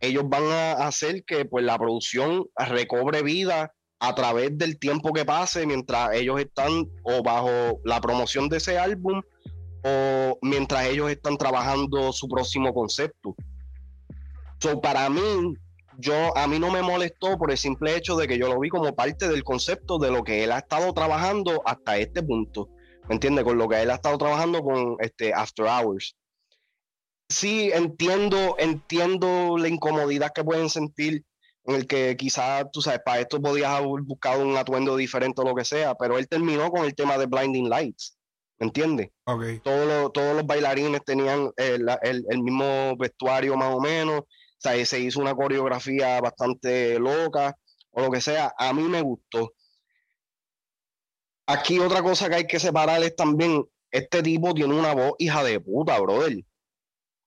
ellos 0.00 0.24
van 0.26 0.44
a 0.44 0.72
hacer 0.86 1.24
que 1.24 1.46
pues 1.46 1.64
la 1.64 1.78
producción 1.78 2.46
recobre 2.56 3.22
vida 3.22 3.72
a 4.00 4.14
través 4.14 4.56
del 4.58 4.78
tiempo 4.78 5.12
que 5.12 5.24
pase 5.24 5.66
mientras 5.66 6.10
ellos 6.12 6.40
están 6.40 6.88
o 7.04 7.22
bajo 7.22 7.80
la 7.84 8.00
promoción 8.00 8.48
de 8.48 8.58
ese 8.58 8.78
álbum 8.78 9.22
o 9.84 10.38
mientras 10.42 10.86
ellos 10.86 11.10
están 11.10 11.36
trabajando 11.36 12.12
su 12.12 12.28
próximo 12.28 12.72
concepto. 12.72 13.34
So, 14.60 14.80
para 14.80 15.08
mí, 15.08 15.54
yo 15.98 16.36
a 16.36 16.46
mí 16.46 16.58
no 16.58 16.70
me 16.70 16.82
molestó 16.82 17.36
por 17.36 17.50
el 17.50 17.58
simple 17.58 17.96
hecho 17.96 18.16
de 18.16 18.28
que 18.28 18.38
yo 18.38 18.48
lo 18.48 18.60
vi 18.60 18.68
como 18.68 18.94
parte 18.94 19.28
del 19.28 19.44
concepto 19.44 19.98
de 19.98 20.10
lo 20.10 20.22
que 20.22 20.44
él 20.44 20.52
ha 20.52 20.58
estado 20.58 20.92
trabajando 20.92 21.62
hasta 21.64 21.98
este 21.98 22.22
punto. 22.22 22.68
¿Me 23.08 23.14
entiendes? 23.14 23.44
Con 23.44 23.58
lo 23.58 23.68
que 23.68 23.82
él 23.82 23.90
ha 23.90 23.96
estado 23.96 24.16
trabajando 24.18 24.62
con 24.62 24.96
este 25.00 25.34
After 25.34 25.66
Hours. 25.66 26.16
Sí, 27.28 27.70
entiendo, 27.72 28.56
entiendo 28.58 29.56
la 29.58 29.68
incomodidad 29.68 30.32
que 30.34 30.44
pueden 30.44 30.68
sentir 30.68 31.24
en 31.64 31.76
el 31.76 31.86
que 31.86 32.16
quizás, 32.16 32.66
tú 32.72 32.82
sabes, 32.82 33.00
para 33.04 33.20
esto 33.20 33.40
podías 33.40 33.70
haber 33.70 34.02
buscado 34.02 34.42
un 34.44 34.56
atuendo 34.56 34.96
diferente 34.96 35.40
o 35.40 35.44
lo 35.44 35.54
que 35.54 35.64
sea, 35.64 35.94
pero 35.94 36.18
él 36.18 36.28
terminó 36.28 36.70
con 36.70 36.84
el 36.84 36.94
tema 36.94 37.18
de 37.18 37.26
Blinding 37.26 37.68
Lights, 37.68 38.16
¿me 38.18 38.21
entiendes? 38.64 39.10
Okay. 39.24 39.58
Todos, 39.60 39.86
los, 39.86 40.12
todos 40.12 40.36
los 40.36 40.46
bailarines 40.46 41.04
tenían 41.04 41.50
el, 41.56 42.42
mismo 42.42 42.96
vestuario 42.96 43.56
más 43.56 43.74
o 43.74 43.80
menos, 43.80 44.22
sea, 44.62 44.86
se 44.86 45.00
hizo 45.00 45.20
una 45.20 45.34
coreografía 45.34 46.20
bastante 46.20 46.98
loca 46.98 47.56
o 47.90 48.02
lo 48.02 48.10
que 48.10 48.20
sea. 48.20 48.54
A 48.56 48.72
mí 48.72 48.82
me 48.82 49.02
gustó. 49.02 49.52
Aquí 51.46 51.78
otra 51.78 52.02
cosa 52.02 52.28
que 52.28 52.36
hay 52.36 52.46
que 52.46 52.60
separar 52.60 53.02
es 53.02 53.16
también, 53.16 53.64
este 53.90 54.22
tipo 54.22 54.54
tiene 54.54 54.74
una 54.74 54.94
voz 54.94 55.14
hija 55.18 55.42
de 55.42 55.60
puta, 55.60 55.98
brother. 56.00 56.32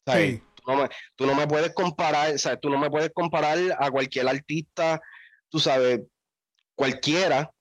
Sí. 0.07 0.41
Tú, 0.55 0.63
no 0.71 0.75
me, 0.77 0.89
tú 1.15 1.25
no 1.25 1.35
me 1.35 1.47
puedes 1.47 1.73
comparar, 1.73 2.33
o 2.33 2.37
sea, 2.37 2.57
tú 2.57 2.69
no 2.69 2.77
me 2.77 2.89
puedes 2.89 3.11
comparar 3.13 3.57
a 3.77 3.91
cualquier 3.91 4.27
artista, 4.27 5.01
tú 5.49 5.59
sabes, 5.59 6.01
cualquiera, 6.75 7.51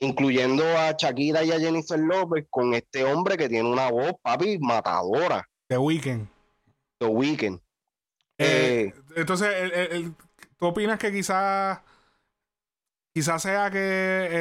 incluyendo 0.00 0.64
a 0.64 0.92
Shakira 0.92 1.44
y 1.44 1.52
a 1.52 1.60
Jennifer 1.60 1.98
López, 1.98 2.46
con 2.50 2.74
este 2.74 3.04
hombre 3.04 3.36
que 3.36 3.48
tiene 3.48 3.68
una 3.68 3.90
voz, 3.90 4.14
papi, 4.22 4.58
matadora. 4.58 5.48
The 5.68 5.78
Weeknd. 5.78 6.26
The 6.98 7.06
Weeknd. 7.06 7.60
Eh, 8.38 8.92
entonces, 9.14 10.12
¿tú 10.58 10.66
opinas 10.66 10.98
que 10.98 11.12
quizás 11.12 11.80
quizás 13.12 13.42
sea 13.42 13.70
que 13.70 13.78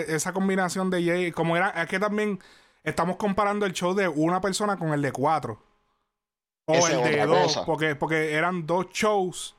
e, 0.08 0.16
esa 0.16 0.34
combinación 0.34 0.90
de 0.90 1.04
Jay, 1.04 1.32
como 1.32 1.58
era, 1.58 1.70
es 1.70 1.88
que 1.88 2.00
también 2.00 2.40
estamos 2.84 3.18
comparando 3.18 3.66
el 3.66 3.74
show 3.74 3.94
de 3.94 4.08
una 4.08 4.42
persona 4.42 4.78
con 4.78 4.94
el 4.94 5.02
de 5.02 5.12
cuatro. 5.12 5.62
O 6.66 6.88
el 6.88 7.04
de 7.04 7.26
dos, 7.26 7.58
porque, 7.66 7.96
porque 7.96 8.34
eran 8.34 8.66
dos 8.68 8.90
shows. 8.92 9.56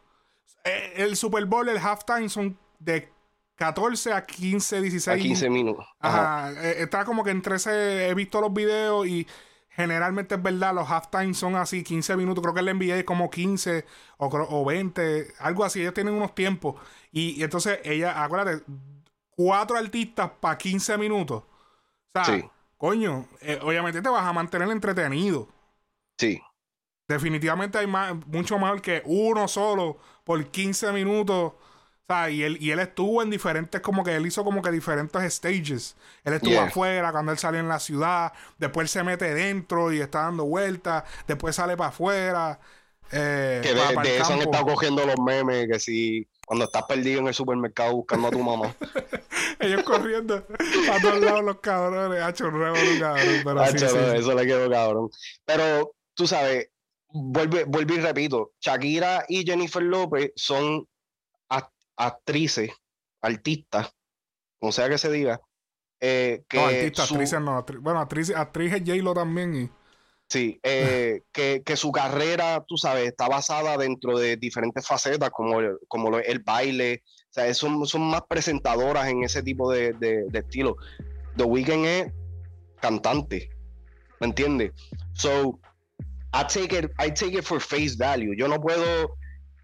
Eh, 0.65 0.95
el 0.97 1.17
Super 1.17 1.45
Bowl, 1.45 1.69
el 1.69 1.79
halftime 1.79 2.29
son 2.29 2.57
de 2.79 3.13
14 3.61 4.15
a 4.15 4.25
15, 4.25 4.81
16. 4.81 5.21
A 5.21 5.23
15 5.23 5.51
minutos. 5.51 5.87
Ajá. 5.99 6.51
Eh, 6.63 6.77
está 6.79 7.05
como 7.05 7.23
que 7.23 7.31
entre 7.31 7.57
ese, 7.57 8.09
he 8.09 8.15
visto 8.15 8.41
los 8.41 8.55
videos 8.55 9.07
y 9.07 9.27
generalmente 9.69 10.37
es 10.37 10.43
verdad, 10.43 10.75
los 10.75 10.89
halftime 10.89 11.35
son 11.35 11.57
así, 11.57 11.83
15 11.83 12.17
minutos. 12.17 12.41
Creo 12.41 12.55
que 12.55 12.61
el 12.61 12.75
NBA 12.75 12.97
es 12.97 13.05
como 13.05 13.29
15 13.29 13.85
o, 14.17 14.29
o 14.29 14.65
20, 14.65 15.35
algo 15.41 15.63
así. 15.63 15.83
Ellos 15.83 15.93
tienen 15.93 16.15
unos 16.15 16.35
tiempos. 16.35 16.77
Y, 17.13 17.43
entonces 17.43 17.81
ella, 17.85 18.25
acuérdate, 18.25 18.65
cuatro 19.29 19.77
artistas 19.77 20.31
para 20.41 20.57
15 20.57 20.97
minutos. 20.97 21.43
O 22.15 22.25
sea, 22.25 22.51
coño, 22.79 23.29
eh, 23.43 23.59
obviamente 23.63 24.01
te 24.01 24.09
vas 24.09 24.25
a 24.25 24.33
mantener 24.33 24.71
entretenido. 24.71 25.49
Sí. 26.17 26.41
Definitivamente 27.07 27.77
hay 27.77 27.87
más, 27.87 28.15
mucho 28.27 28.59
mejor 28.59 28.81
que 28.81 29.03
uno 29.05 29.47
solo 29.49 29.99
por 30.25 30.43
15 30.47 30.93
minutos 30.93 31.53
y 32.31 32.43
él, 32.43 32.57
y 32.61 32.71
él 32.71 32.81
estuvo 32.81 33.23
en 33.23 33.31
diferentes, 33.31 33.81
como 33.81 34.03
que 34.05 34.17
él 34.17 34.27
hizo 34.27 34.45
como 34.45 34.63
que 34.63 34.71
diferentes 34.71 35.35
stages. 35.35 35.97
Él 36.25 36.35
estuvo 36.35 36.61
afuera 36.61 37.13
cuando 37.13 37.33
él 37.33 37.39
salió 37.39 37.61
en 37.61 37.69
la 37.69 37.79
ciudad, 37.79 38.33
después 38.59 38.91
se 38.91 39.03
mete 39.03 39.33
dentro 39.35 39.93
y 39.93 40.01
está 40.01 40.23
dando 40.23 40.45
vueltas, 40.45 41.05
después 41.27 41.57
sale 41.57 41.77
para 41.77 41.91
afuera. 41.91 42.61
Eh, 43.13 43.61
que 43.63 43.75
de, 43.75 44.19
eso 44.19 44.35
han 44.35 44.41
estado 44.41 44.65
cogiendo 44.67 45.05
los 45.05 45.19
memes, 45.19 45.67
que 45.67 45.81
si 45.81 46.29
cuando 46.47 46.65
estás 46.65 46.85
perdido 46.85 47.21
en 47.21 47.29
el 47.29 47.35
supermercado 47.35 47.95
buscando 47.95 48.29
a 48.29 48.31
tu 48.31 48.41
mamá. 48.41 48.75
Ellos 49.61 49.83
corriendo 49.85 50.37
a 50.37 51.01
todos 51.01 51.21
lados 51.21 51.45
los 51.45 51.61
cabrones, 51.61 52.29
hecho 52.29 52.47
un 52.47 52.99
cabrón. 52.99 53.43
Pero 53.45 54.15
Eso 54.15 54.35
le 54.35 54.47
quedó 54.47 54.71
cabrón. 54.71 55.11
Pero 55.45 55.95
tú 56.15 56.27
sabes, 56.27 56.69
vuelve, 57.13 57.65
vuelvo 57.65 57.95
y 57.95 58.01
repito, 58.01 58.53
Shakira 58.61 59.25
y 59.29 59.45
Jennifer 59.45 59.83
López 59.83 60.33
son 60.37 60.87
actrices, 62.01 62.71
artistas, 63.21 63.95
como 64.59 64.73
sea 64.73 64.89
que 64.89 64.99
se 64.99 65.11
diga. 65.11 65.41
Eh, 66.01 66.45
que 66.49 66.57
no, 66.57 66.65
artistas, 66.65 67.11
actrices 67.11 67.41
no. 67.41 67.65
bueno, 67.81 68.01
actriz, 68.01 68.31
actriz 68.35 68.73
es 68.73 68.81
J-Lo 68.81 69.13
también. 69.13 69.55
Y... 69.55 69.71
Sí, 70.29 70.59
eh, 70.63 71.23
que, 71.33 71.63
que, 71.65 71.77
su 71.77 71.93
carrera, 71.93 72.65
tú 72.67 72.77
sabes, 72.77 73.07
está 73.07 73.29
basada 73.29 73.77
dentro 73.77 74.19
de 74.19 74.37
diferentes 74.37 74.87
facetas, 74.87 75.31
como, 75.31 75.61
como 75.89 76.19
el 76.19 76.39
baile. 76.41 77.03
O 77.05 77.33
sea, 77.33 77.53
son, 77.55 77.87
son 77.87 78.03
más 78.03 78.23
presentadoras 78.29 79.09
en 79.09 79.23
ese 79.23 79.43
tipo 79.43 79.71
de, 79.71 79.93
de, 79.93 80.25
de 80.29 80.39
estilo. 80.39 80.77
The 81.37 81.45
Weeknd 81.45 81.85
es 81.85 82.13
cantante, 82.81 83.51
¿me 84.21 84.29
entiendes? 84.29 84.73
So, 85.13 85.61
I 86.33 86.45
take 86.45 86.77
it, 86.77 86.91
I 86.99 87.11
take 87.11 87.37
it 87.37 87.45
for 87.45 87.61
face 87.61 87.95
value. 87.97 88.35
Yo 88.37 88.49
no 88.49 88.61
puedo 88.61 89.20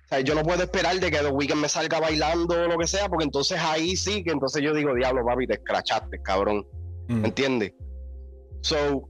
o 0.07 0.09
sea, 0.09 0.21
yo 0.21 0.37
no 0.37 0.45
puedo 0.45 0.63
esperar 0.63 1.01
de 1.01 1.11
que 1.11 1.19
The 1.19 1.31
Weeknd 1.31 1.61
me 1.61 1.69
salga 1.69 1.99
bailando 1.99 2.55
o 2.55 2.69
lo 2.69 2.79
que 2.79 2.87
sea, 2.87 3.09
porque 3.09 3.25
entonces 3.25 3.59
ahí 3.61 3.97
sí 3.97 4.23
que 4.23 4.31
entonces 4.31 4.63
yo 4.63 4.73
digo, 4.73 4.95
diablo, 4.95 5.27
papi, 5.27 5.49
te 5.49 5.55
escrachaste, 5.55 6.23
cabrón. 6.23 6.65
¿Me 7.09 7.15
mm. 7.17 7.25
entiendes? 7.25 7.73
So, 8.61 9.09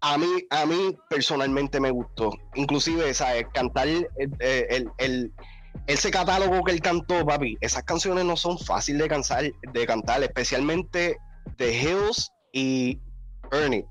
a 0.00 0.16
mí, 0.16 0.28
a 0.50 0.64
mí 0.64 0.96
personalmente 1.08 1.80
me 1.80 1.90
gustó. 1.90 2.30
Inclusive, 2.54 3.12
¿sabes? 3.12 3.46
Cantar 3.52 3.88
el, 3.88 4.06
el, 4.98 5.32
ese 5.88 6.12
catálogo 6.12 6.62
que 6.62 6.70
él 6.70 6.80
cantó, 6.80 7.26
papi, 7.26 7.56
esas 7.60 7.82
canciones 7.82 8.24
no 8.24 8.36
son 8.36 8.58
fáciles 8.58 9.02
de, 9.02 9.08
cansar, 9.08 9.42
de 9.72 9.86
cantar, 9.86 10.22
especialmente 10.22 11.18
The 11.56 11.82
Hills 11.82 12.30
y 12.52 13.00
Earn 13.50 13.74
It. 13.74 13.86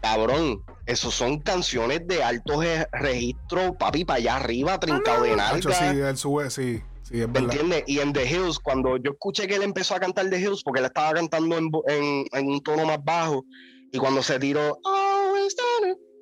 Cabrón, 0.00 0.64
esos 0.86 1.14
son 1.14 1.38
canciones 1.40 2.06
de 2.06 2.22
alto 2.22 2.60
registro, 2.92 3.74
papi, 3.74 4.04
para 4.04 4.18
allá 4.18 4.36
arriba, 4.36 4.80
trincado 4.80 5.24
de 5.24 5.36
nalga. 5.36 5.92
Sí, 5.92 5.98
él 5.98 6.16
sube, 6.16 6.50
sí. 6.50 6.82
Sí, 7.02 7.22
es 7.22 7.28
¿Me 7.28 7.38
entiendes? 7.38 7.84
Y 7.86 8.00
en 8.00 8.12
The 8.12 8.24
Hills, 8.30 8.58
cuando 8.58 8.96
yo 8.98 9.12
escuché 9.12 9.46
que 9.46 9.56
él 9.56 9.62
empezó 9.62 9.94
a 9.94 10.00
cantar 10.00 10.28
The 10.28 10.40
Hills, 10.40 10.62
porque 10.62 10.80
él 10.80 10.86
estaba 10.86 11.12
cantando 11.14 11.56
en, 11.56 12.24
un 12.32 12.62
tono 12.62 12.84
más 12.84 13.02
bajo, 13.02 13.44
y 13.92 13.98
cuando 13.98 14.22
se 14.22 14.38
tiró, 14.38 14.78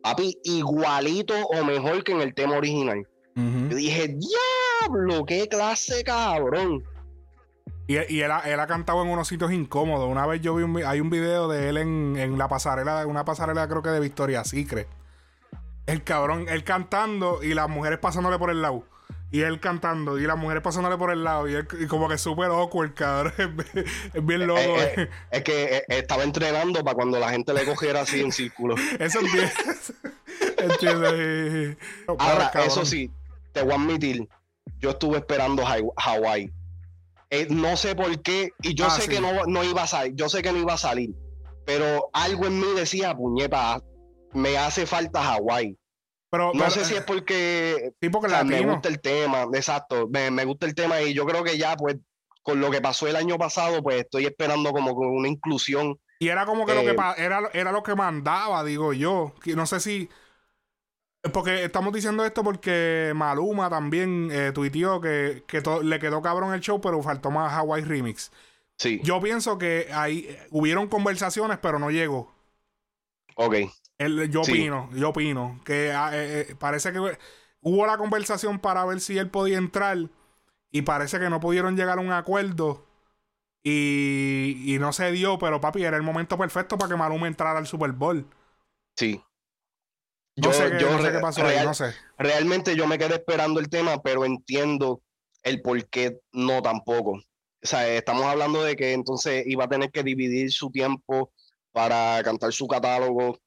papi, 0.02 0.38
igualito 0.44 1.34
o 1.34 1.64
mejor 1.64 2.04
que 2.04 2.12
en 2.12 2.20
el 2.20 2.34
tema 2.34 2.56
original. 2.56 3.06
Yo 3.34 3.76
dije, 3.76 4.16
diablo, 4.88 5.26
qué 5.26 5.46
clase 5.46 6.02
cabrón. 6.04 6.82
Y, 7.88 8.20
él, 8.20 8.32
ha, 8.32 8.66
cantado 8.66 9.02
en 9.02 9.08
unos 9.08 9.28
sitios 9.28 9.52
incómodos. 9.52 10.08
Una 10.10 10.26
vez 10.26 10.40
yo 10.40 10.56
vi 10.56 10.64
un, 10.64 10.82
hay 10.84 11.00
un 11.00 11.08
video 11.08 11.46
de 11.46 11.68
él 11.68 11.76
en, 11.76 12.36
la 12.36 12.48
pasarela, 12.48 13.06
una 13.06 13.24
pasarela 13.24 13.68
creo 13.68 13.82
que 13.82 13.90
de 13.90 14.00
Victoria 14.00 14.42
Secret. 14.44 14.88
El 15.86 16.02
cabrón, 16.02 16.46
él 16.48 16.64
cantando 16.64 17.44
y 17.44 17.54
las 17.54 17.68
mujeres 17.68 18.00
pasándole 18.00 18.38
por 18.38 18.50
el 18.50 18.60
lado. 18.60 18.84
Y 19.30 19.42
él 19.42 19.60
cantando 19.60 20.18
y 20.18 20.22
las 20.22 20.36
mujeres 20.36 20.64
pasándole 20.64 20.96
por 20.96 21.12
el 21.12 21.22
lado. 21.22 21.48
Y, 21.48 21.54
él, 21.54 21.68
como 21.88 22.08
que 22.08 22.18
súper 22.18 22.50
el 22.50 22.94
cabrón. 22.94 23.32
Es, 24.14 24.26
bien 24.26 24.48
loco. 24.48 24.60
Eh, 24.60 24.94
eh, 24.96 25.10
es 25.30 25.42
que 25.44 25.76
eh, 25.76 25.84
estaba 25.88 26.24
entrenando 26.24 26.82
para 26.82 26.96
cuando 26.96 27.20
la 27.20 27.30
gente 27.30 27.54
le 27.54 27.64
cogiera 27.64 28.00
así 28.00 28.20
en 28.20 28.32
círculo. 28.32 28.74
Eso 28.98 29.20
es 29.20 29.92
Ahora, 32.18 32.50
eso 32.64 32.84
sí, 32.84 33.12
te 33.52 33.62
voy 33.62 33.72
a 33.72 33.76
admitir. 33.76 34.28
Yo 34.80 34.90
estuve 34.90 35.18
esperando 35.18 35.62
Hawaii 35.64 36.50
eh, 37.42 37.46
no 37.50 37.76
sé 37.76 37.94
por 37.94 38.22
qué, 38.22 38.50
y 38.62 38.74
yo 38.74 38.86
ah, 38.86 38.90
sé 38.90 39.08
que 39.08 39.20
no, 39.20 39.44
no, 39.46 39.64
iba 39.64 39.82
a 39.82 39.86
salir, 39.86 40.14
yo 40.14 40.28
sé 40.28 40.42
que 40.42 40.52
no 40.52 40.58
iba 40.58 40.74
a 40.74 40.78
salir, 40.78 41.10
pero 41.64 42.10
algo 42.12 42.46
en 42.46 42.60
mí 42.60 42.66
decía, 42.74 43.14
puñeta, 43.14 43.80
me 44.32 44.56
hace 44.58 44.86
falta 44.86 45.22
Hawái. 45.22 45.76
Pero, 46.28 46.52
no 46.54 46.70
sé 46.70 46.84
si 46.84 46.94
es 46.94 47.02
porque, 47.02 47.92
me 48.44 48.60
gusta 48.66 48.88
el 48.88 49.00
tema, 49.00 49.46
exacto, 49.54 50.08
me, 50.08 50.44
gusta 50.44 50.66
el 50.66 50.74
tema 50.74 51.00
y 51.00 51.14
yo 51.14 51.24
creo 51.24 51.44
que 51.44 51.56
ya, 51.56 51.76
pues, 51.76 51.96
con 52.42 52.60
lo 52.60 52.70
que 52.70 52.80
pasó 52.80 53.06
el 53.06 53.16
año 53.16 53.38
pasado, 53.38 53.82
pues 53.82 54.02
estoy 54.02 54.26
esperando 54.26 54.72
como 54.72 54.92
una 54.92 55.28
inclusión. 55.28 55.98
Y 56.18 56.28
era 56.28 56.46
como 56.46 56.66
que 56.66 56.74
lo 56.74 56.82
que 56.82 56.90
eh, 56.90 56.96
era, 57.18 57.50
era 57.52 57.72
lo 57.72 57.82
que 57.82 57.94
mandaba, 57.94 58.64
digo 58.64 58.92
yo. 58.92 59.34
No 59.54 59.66
sé 59.66 59.80
si 59.80 60.08
porque 61.32 61.64
estamos 61.64 61.92
diciendo 61.92 62.24
esto 62.24 62.42
porque 62.42 63.12
Maluma 63.14 63.70
también 63.70 64.28
eh, 64.30 64.52
tuiteó 64.52 65.00
que, 65.00 65.44
le 65.82 65.98
quedó 65.98 66.22
cabrón 66.22 66.54
el 66.54 66.60
show, 66.60 66.80
pero 66.80 67.02
faltó 67.02 67.30
más 67.30 67.52
Hawaii 67.52 67.84
Remix. 67.84 68.32
Sí. 68.78 69.00
Yo 69.02 69.20
pienso 69.20 69.58
que 69.58 69.88
ahí 69.92 70.26
eh, 70.28 70.46
hubieron 70.50 70.88
conversaciones, 70.88 71.58
pero 71.58 71.78
no 71.78 71.90
llegó. 71.90 72.34
Ok. 73.36 73.54
yo 74.30 74.40
opino, 74.40 74.88
yo 74.92 75.10
opino 75.10 75.60
que 75.64 75.92
ah, 75.92 76.10
eh, 76.12 76.54
parece 76.58 76.92
que 76.92 76.98
hubo 77.60 77.86
la 77.86 77.98
conversación 77.98 78.58
para 78.58 78.84
ver 78.84 79.00
si 79.00 79.18
él 79.18 79.30
podía 79.30 79.58
entrar 79.58 79.98
y 80.70 80.82
parece 80.82 81.18
que 81.18 81.30
no 81.30 81.40
pudieron 81.40 81.76
llegar 81.76 81.98
a 81.98 82.02
un 82.02 82.12
acuerdo 82.12 82.86
y, 83.62 84.62
y 84.64 84.78
no 84.78 84.92
se 84.92 85.10
dio, 85.12 85.38
pero 85.38 85.60
papi, 85.60 85.84
era 85.84 85.96
el 85.96 86.02
momento 86.02 86.38
perfecto 86.38 86.78
para 86.78 86.90
que 86.90 86.96
Maluma 86.96 87.26
entrara 87.26 87.58
al 87.58 87.66
Super 87.66 87.92
Bowl. 87.92 88.26
Sí. 88.96 89.22
Yo, 90.36 90.52
sé, 90.52 90.70
qué 90.78 91.18
pasó 91.20 91.42
no 91.64 91.74
sé. 91.74 91.94
Realmente 92.18 92.76
yo 92.76 92.86
me 92.86 92.98
quedé 92.98 93.14
esperando 93.14 93.58
el 93.58 93.70
tema, 93.70 94.02
pero 94.02 94.26
entiendo 94.26 95.00
el 95.42 95.62
por 95.62 95.88
qué 95.88 96.20
no 96.32 96.60
tampoco. 96.60 97.12
O 97.12 97.66
sea, 97.66 97.88
estamos 97.88 98.24
hablando 98.24 98.62
de 98.62 98.76
que 98.76 98.92
entonces 98.92 99.44
iba 99.46 99.64
a 99.64 99.68
tener 99.68 99.90
que 99.90 100.02
dividir 100.02 100.52
su 100.52 100.70
tiempo 100.70 101.32
para 101.72 102.22
cantar 102.22 102.52
su 102.52 102.68
catálogo 102.68 103.38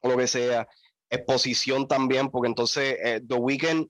o 0.00 0.08
lo 0.08 0.16
que 0.16 0.28
sea. 0.28 0.68
Exposición 1.10 1.88
también, 1.88 2.30
porque 2.30 2.48
entonces 2.48 2.96
eh, 3.02 3.20
The 3.26 3.34
Weeknd, 3.34 3.88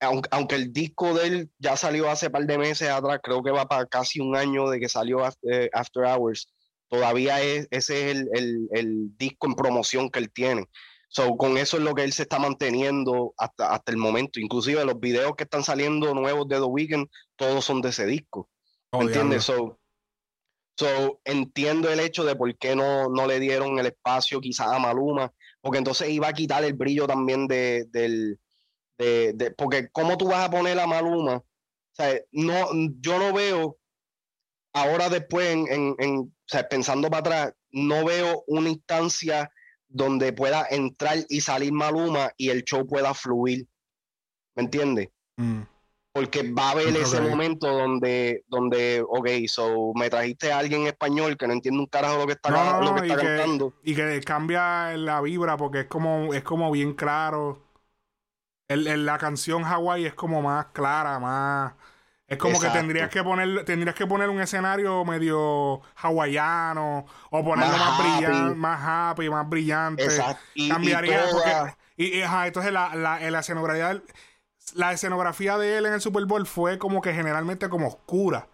aunque, 0.00 0.56
el 0.56 0.72
disco 0.72 1.14
de 1.14 1.26
él 1.26 1.50
ya 1.58 1.76
salió 1.76 2.10
hace 2.10 2.30
par 2.30 2.46
de 2.46 2.58
meses 2.58 2.88
atrás, 2.88 3.20
creo 3.22 3.42
que 3.42 3.52
va 3.52 3.66
para 3.66 3.86
casi 3.86 4.20
un 4.20 4.36
año 4.36 4.68
de 4.68 4.80
que 4.80 4.88
salió 4.88 5.24
After, 5.24 5.70
Hours, 6.04 6.52
todavía 6.88 7.40
es, 7.42 7.68
ese 7.70 8.10
es 8.10 8.16
el, 8.32 8.68
el 8.72 9.16
disco 9.16 9.46
en 9.46 9.54
promoción 9.54 10.10
que 10.10 10.18
él 10.18 10.32
tiene. 10.32 10.66
So, 11.16 11.36
con 11.36 11.56
eso 11.58 11.76
es 11.76 11.84
lo 11.84 11.94
que 11.94 12.02
él 12.02 12.12
se 12.12 12.22
está 12.22 12.40
manteniendo 12.40 13.34
hasta, 13.38 13.72
hasta 13.72 13.92
el 13.92 13.98
momento. 13.98 14.40
Inclusive 14.40 14.84
los 14.84 14.98
videos 14.98 15.34
que 15.36 15.44
están 15.44 15.62
saliendo 15.62 16.12
nuevos 16.12 16.48
de 16.48 16.56
The 16.56 16.62
Weeknd, 16.64 17.06
todos 17.36 17.64
son 17.64 17.80
de 17.82 17.90
ese 17.90 18.04
disco. 18.04 18.50
¿Me 18.92 18.98
Oh, 18.98 19.02
entiendes? 19.02 19.44
So, 19.44 19.78
so, 20.76 21.20
entiendo 21.24 21.88
el 21.88 22.00
hecho 22.00 22.24
de 22.24 22.34
por 22.34 22.56
qué 22.58 22.74
no, 22.74 23.08
no 23.08 23.28
le 23.28 23.38
dieron 23.38 23.78
el 23.78 23.86
espacio 23.86 24.40
quizás 24.40 24.66
a 24.68 24.78
Maluma, 24.80 25.32
porque 25.60 25.78
entonces 25.78 26.08
iba 26.08 26.26
a 26.28 26.32
quitar 26.32 26.64
el 26.64 26.72
brillo 26.74 27.06
también 27.06 27.46
de, 27.46 27.84
del, 27.90 28.40
de, 28.98 29.32
de- 29.34 29.50
porque 29.52 29.88
cómo 29.92 30.16
tú 30.18 30.26
vas 30.28 30.44
a 30.46 30.50
poner 30.50 30.78
a 30.80 30.86
Maluma, 30.88 31.36
o 31.36 31.44
sea, 31.92 32.20
no, 32.32 32.68
yo 33.00 33.18
no 33.20 33.32
veo, 33.32 33.78
ahora 34.72 35.08
después, 35.08 35.48
en, 35.48 35.68
en- 35.68 35.94
en- 35.98 36.18
o 36.18 36.30
sea, 36.46 36.68
pensando 36.68 37.08
para 37.08 37.20
atrás, 37.20 37.52
no 37.70 38.04
veo 38.04 38.42
una 38.48 38.68
instancia 38.68 39.48
donde 39.94 40.32
pueda 40.32 40.66
entrar 40.68 41.18
y 41.28 41.40
salir 41.40 41.72
Maluma 41.72 42.32
y 42.36 42.50
el 42.50 42.64
show 42.64 42.84
pueda 42.86 43.14
fluir, 43.14 43.66
¿me 44.56 44.64
entiendes? 44.64 45.08
Mm. 45.36 45.62
porque 46.12 46.52
va 46.52 46.68
a 46.68 46.70
haber 46.72 46.96
ese 46.96 47.20
momento 47.20 47.66
donde, 47.66 48.44
donde, 48.46 49.02
ok, 49.06 49.28
so 49.48 49.92
me 49.94 50.08
trajiste 50.08 50.52
a 50.52 50.58
alguien 50.58 50.86
español 50.86 51.36
que 51.36 51.46
no 51.48 51.54
entiende 51.54 51.80
un 51.80 51.86
carajo 51.86 52.18
lo 52.18 52.26
que 52.26 52.34
está, 52.34 52.50
No, 52.50 52.80
lo 52.82 52.94
que 53.00 53.08
y 53.08 53.10
está 53.10 53.20
que, 53.20 53.26
cantando. 53.26 53.72
y 53.82 53.94
que 53.96 54.20
cambia 54.24 54.96
la 54.96 55.20
vibra 55.20 55.56
porque 55.56 55.80
es 55.80 55.86
como, 55.86 56.32
es 56.34 56.44
como 56.44 56.70
bien 56.70 56.94
claro. 56.94 57.62
El, 58.68 58.86
el- 58.86 59.06
la 59.06 59.18
canción 59.18 59.64
Hawaii 59.64 60.06
es 60.06 60.14
como 60.14 60.40
más 60.42 60.66
clara, 60.66 61.18
más. 61.18 61.74
Es 62.26 62.38
como 62.38 62.54
Exacto. 62.54 62.72
que 62.72 62.78
tendrías 62.80 63.10
que 63.10 63.22
poner, 63.22 63.64
tendrías 63.64 63.94
que 63.94 64.06
poner 64.06 64.30
un 64.30 64.40
escenario 64.40 65.04
medio 65.04 65.82
hawaiano 65.96 67.04
o 67.30 67.44
ponerlo 67.44 67.76
Más 67.76 67.98
más, 67.98 68.18
brillante, 68.18 68.54
más 68.54 68.80
happy, 68.82 69.28
más 69.30 69.48
brillante. 69.48 70.04
Exacto. 70.04 70.42
Y, 70.54 70.66
y 70.66 70.68
Cambiaría 70.70 71.28
toda- 71.28 71.32
porque 71.64 71.74
y, 71.96 72.18
y, 72.18 72.22
ajá, 72.22 72.46
entonces 72.46 72.72
la, 72.72 72.94
la, 72.94 73.18
la 73.30 73.38
escenografía 73.40 74.02
la 74.74 74.92
escenografía 74.92 75.58
de 75.58 75.76
él 75.78 75.86
en 75.86 75.92
el 75.92 76.00
Super 76.00 76.24
Bowl 76.24 76.46
fue 76.46 76.78
como 76.78 77.02
que 77.02 77.12
generalmente 77.12 77.68
como 77.68 77.88
oscura. 77.88 78.48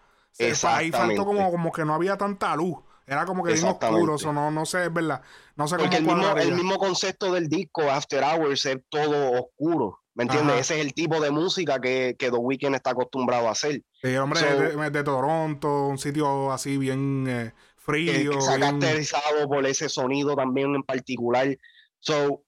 Ahí 0.63 0.91
faltó 0.91 1.25
como, 1.25 1.49
como 1.51 1.71
que 1.71 1.85
no 1.85 1.93
había 1.93 2.17
tanta 2.17 2.55
luz. 2.55 2.77
Era 3.07 3.25
como 3.25 3.43
que 3.43 3.53
bien 3.53 3.65
oscuro. 3.65 4.15
eso 4.15 4.31
no, 4.31 4.51
no 4.51 4.65
sé, 4.65 4.85
es 4.85 4.93
verdad. 4.93 5.21
No 5.55 5.67
sé 5.67 5.77
porque 5.77 5.97
el 5.97 6.53
mismo 6.53 6.77
concepto 6.77 7.31
del 7.33 7.47
disco 7.49 7.89
After 7.89 8.23
Hours 8.23 8.65
es 8.65 8.77
todo 8.89 9.31
oscuro. 9.43 10.00
¿Me 10.13 10.23
entiendes? 10.23 10.59
Ese 10.59 10.75
es 10.79 10.85
el 10.85 10.93
tipo 10.93 11.21
de 11.21 11.31
música 11.31 11.79
que, 11.79 12.15
que 12.19 12.29
The 12.29 12.37
Weeknd 12.37 12.75
está 12.75 12.91
acostumbrado 12.91 13.47
a 13.47 13.51
hacer. 13.51 13.81
Sí, 14.01 14.15
hombre, 14.17 14.39
So- 14.41 14.79
de, 14.79 14.89
de 14.89 15.03
Toronto, 15.03 15.87
un 15.87 15.97
sitio 15.97 16.51
así 16.51 16.77
bien 16.77 17.25
eh, 17.29 17.53
frío. 17.77 18.31
que 18.31 18.41
se 18.41 18.51
ha 18.51 18.57
bien- 18.57 18.79
caracterizado 18.79 19.47
por 19.47 19.65
ese 19.65 19.87
sonido 19.87 20.35
también 20.35 20.75
en 20.75 20.83
particular. 20.83 21.57
So, 21.99 22.43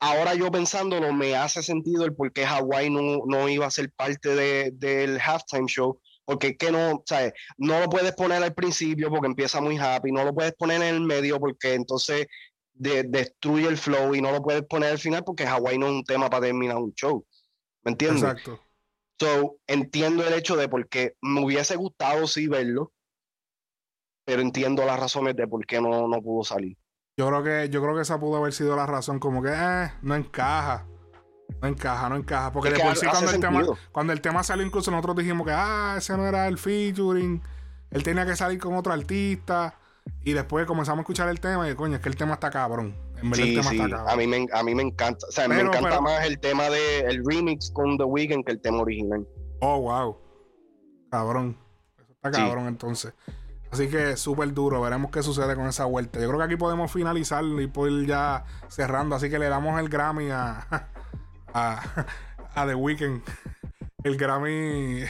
ahora 0.00 0.34
yo 0.34 0.50
pensándolo, 0.52 1.12
me 1.12 1.34
hace 1.34 1.62
sentido 1.62 2.04
el 2.04 2.14
por 2.14 2.32
qué 2.32 2.46
Hawaii 2.46 2.88
no, 2.90 3.22
no 3.26 3.48
iba 3.48 3.66
a 3.66 3.70
ser 3.70 3.90
parte 3.90 4.36
de- 4.36 4.70
del 4.74 5.18
halftime 5.20 5.66
show, 5.66 6.00
porque 6.24 6.48
es 6.48 6.56
que 6.56 6.70
no, 6.70 7.02
¿sabes? 7.04 7.32
No 7.56 7.80
lo 7.80 7.88
puedes 7.88 8.12
poner 8.12 8.42
al 8.44 8.54
principio 8.54 9.10
porque 9.10 9.26
empieza 9.26 9.60
muy 9.60 9.76
happy, 9.76 10.12
no 10.12 10.24
lo 10.24 10.32
puedes 10.32 10.52
poner 10.54 10.82
en 10.82 10.94
el 10.94 11.00
medio 11.00 11.40
porque 11.40 11.74
entonces 11.74 12.26
de- 12.78 13.04
destruye 13.04 13.68
el 13.68 13.76
flow 13.76 14.14
y 14.14 14.20
no 14.20 14.32
lo 14.32 14.42
puedes 14.42 14.62
poner 14.62 14.90
al 14.90 14.98
final 14.98 15.24
porque 15.24 15.46
Hawaii 15.46 15.78
no 15.78 15.86
es 15.86 15.92
un 15.92 16.04
tema 16.04 16.30
para 16.30 16.46
terminar 16.46 16.76
un 16.76 16.92
show. 16.94 17.24
¿Me 17.82 17.92
entiendes? 17.92 18.22
Exacto. 18.22 18.60
So, 19.20 19.56
entiendo 19.66 20.24
el 20.26 20.32
hecho 20.34 20.56
de 20.56 20.68
por 20.68 20.88
qué 20.88 21.16
me 21.20 21.44
hubiese 21.44 21.74
gustado 21.76 22.26
sí 22.26 22.46
verlo, 22.46 22.92
pero 24.24 24.42
entiendo 24.42 24.84
las 24.84 25.00
razones 25.00 25.34
de 25.34 25.48
por 25.48 25.66
qué 25.66 25.80
no, 25.80 26.06
no 26.06 26.22
pudo 26.22 26.44
salir. 26.44 26.76
Yo 27.16 27.26
creo 27.28 27.42
que, 27.42 27.68
yo 27.68 27.82
creo 27.82 27.96
que 27.96 28.02
esa 28.02 28.20
pudo 28.20 28.36
haber 28.36 28.52
sido 28.52 28.76
la 28.76 28.86
razón, 28.86 29.18
como 29.18 29.42
que 29.42 29.50
eh, 29.52 29.90
no 30.02 30.14
encaja. 30.14 30.86
No 31.60 31.66
encaja, 31.66 32.08
no 32.08 32.16
encaja. 32.16 32.52
Porque 32.52 32.68
Es 32.68 32.74
de 32.76 32.80
por 32.84 32.96
sí 32.96 33.06
cuando 33.06 33.30
el, 33.30 33.40
tema, 33.40 33.62
cuando 33.90 34.12
el 34.12 34.20
tema 34.20 34.42
salió, 34.44 34.64
incluso 34.64 34.90
nosotros 34.92 35.16
dijimos 35.16 35.44
que 35.46 35.52
ah, 35.52 35.96
ese 35.98 36.16
no 36.16 36.26
era 36.26 36.46
el 36.46 36.58
featuring. 36.58 37.42
Él 37.90 38.02
tenía 38.04 38.24
que 38.24 38.36
salir 38.36 38.60
con 38.60 38.74
otro 38.74 38.92
artista. 38.92 39.76
Y 40.24 40.32
después 40.32 40.66
comenzamos 40.66 40.98
a 40.98 41.02
escuchar 41.02 41.28
el 41.28 41.40
tema 41.40 41.68
y 41.70 41.74
coño, 41.74 41.96
es 41.96 42.00
que 42.02 42.08
el 42.08 42.16
tema 42.16 42.34
está 42.34 42.50
cabrón. 42.50 42.94
En 43.22 43.30
verdad 43.30 43.46
el 43.46 43.50
Sí, 43.50 43.56
tema 43.56 43.70
sí, 43.70 43.76
está 43.76 43.88
cabrón. 43.96 44.12
a 44.12 44.16
mí, 44.16 44.26
me, 44.26 44.46
a 44.52 44.62
mí 44.62 44.74
me 44.74 44.82
encanta. 44.82 45.26
O 45.26 45.32
sea, 45.32 45.48
me 45.48 45.56
Pero- 45.56 45.68
encanta 45.68 45.88
pero- 45.90 46.02
más 46.02 46.24
el 46.26 46.38
tema 46.38 46.64
de 46.70 47.00
el 47.00 47.22
remix 47.24 47.70
con 47.70 47.96
The 47.96 48.04
Weeknd 48.04 48.44
que 48.44 48.52
el 48.52 48.60
tema 48.60 48.78
original. 48.78 49.26
Oh, 49.60 49.80
wow. 49.80 50.18
Cabrón. 51.10 51.56
Eso 51.98 52.12
está 52.12 52.32
Sí. 52.32 52.40
cabrón 52.42 52.66
entonces. 52.68 53.14
Así 53.70 53.88
que 53.88 54.16
súper 54.16 54.52
duro. 54.54 54.80
Veremos 54.80 55.10
qué 55.10 55.22
sucede 55.22 55.54
con 55.54 55.66
esa 55.66 55.84
vuelta. 55.84 56.18
Yo 56.20 56.26
creo 56.28 56.38
que 56.38 56.44
aquí 56.44 56.56
podemos 56.56 56.90
finalizar 56.92 57.44
y 57.44 57.66
poder 57.66 58.06
ya 58.06 58.44
cerrando. 58.68 59.14
Así 59.16 59.28
que 59.30 59.38
le 59.38 59.48
damos 59.48 59.78
el 59.80 59.88
Grammy 59.88 60.30
a, 60.30 60.66
a, 61.54 62.06
a 62.54 62.66
The 62.66 62.74
Weeknd. 62.74 63.22
El 64.04 64.16
Grammy. 64.16 65.02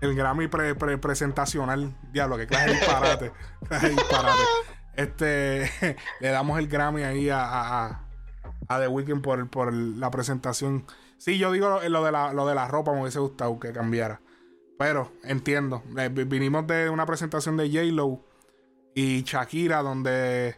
El 0.00 0.14
Grammy 0.14 0.48
pre- 0.48 0.74
pre- 0.74 0.98
presentacional. 0.98 1.96
Diablo, 2.12 2.36
que 2.36 2.46
clase 2.46 2.66
de 2.68 2.72
disparate. 2.74 3.32
Clase 3.68 3.88
disparate. 3.90 4.42
Este. 4.94 5.96
Le 6.20 6.28
damos 6.28 6.58
el 6.58 6.68
Grammy 6.68 7.02
ahí 7.02 7.30
a, 7.30 7.86
a, 8.68 8.78
The 8.80 8.88
Weeknd 8.88 9.22
por, 9.22 9.48
por 9.50 9.72
la 9.72 10.10
presentación. 10.10 10.86
Sí, 11.18 11.38
yo 11.38 11.50
digo 11.52 11.68
lo, 11.68 11.88
lo 11.88 12.04
de 12.04 12.12
la, 12.12 12.32
lo 12.32 12.46
de 12.46 12.54
la 12.54 12.68
ropa 12.68 12.92
me 12.92 13.00
hubiese 13.02 13.18
gustado 13.18 13.58
que 13.58 13.72
cambiara. 13.72 14.20
Pero 14.78 15.10
entiendo. 15.24 15.82
Eh, 15.96 16.08
vi- 16.12 16.24
vinimos 16.24 16.66
de 16.66 16.88
una 16.88 17.04
presentación 17.06 17.56
de 17.56 17.68
J-Lo 17.68 18.24
y 18.94 19.22
Shakira 19.24 19.82
donde 19.82 20.56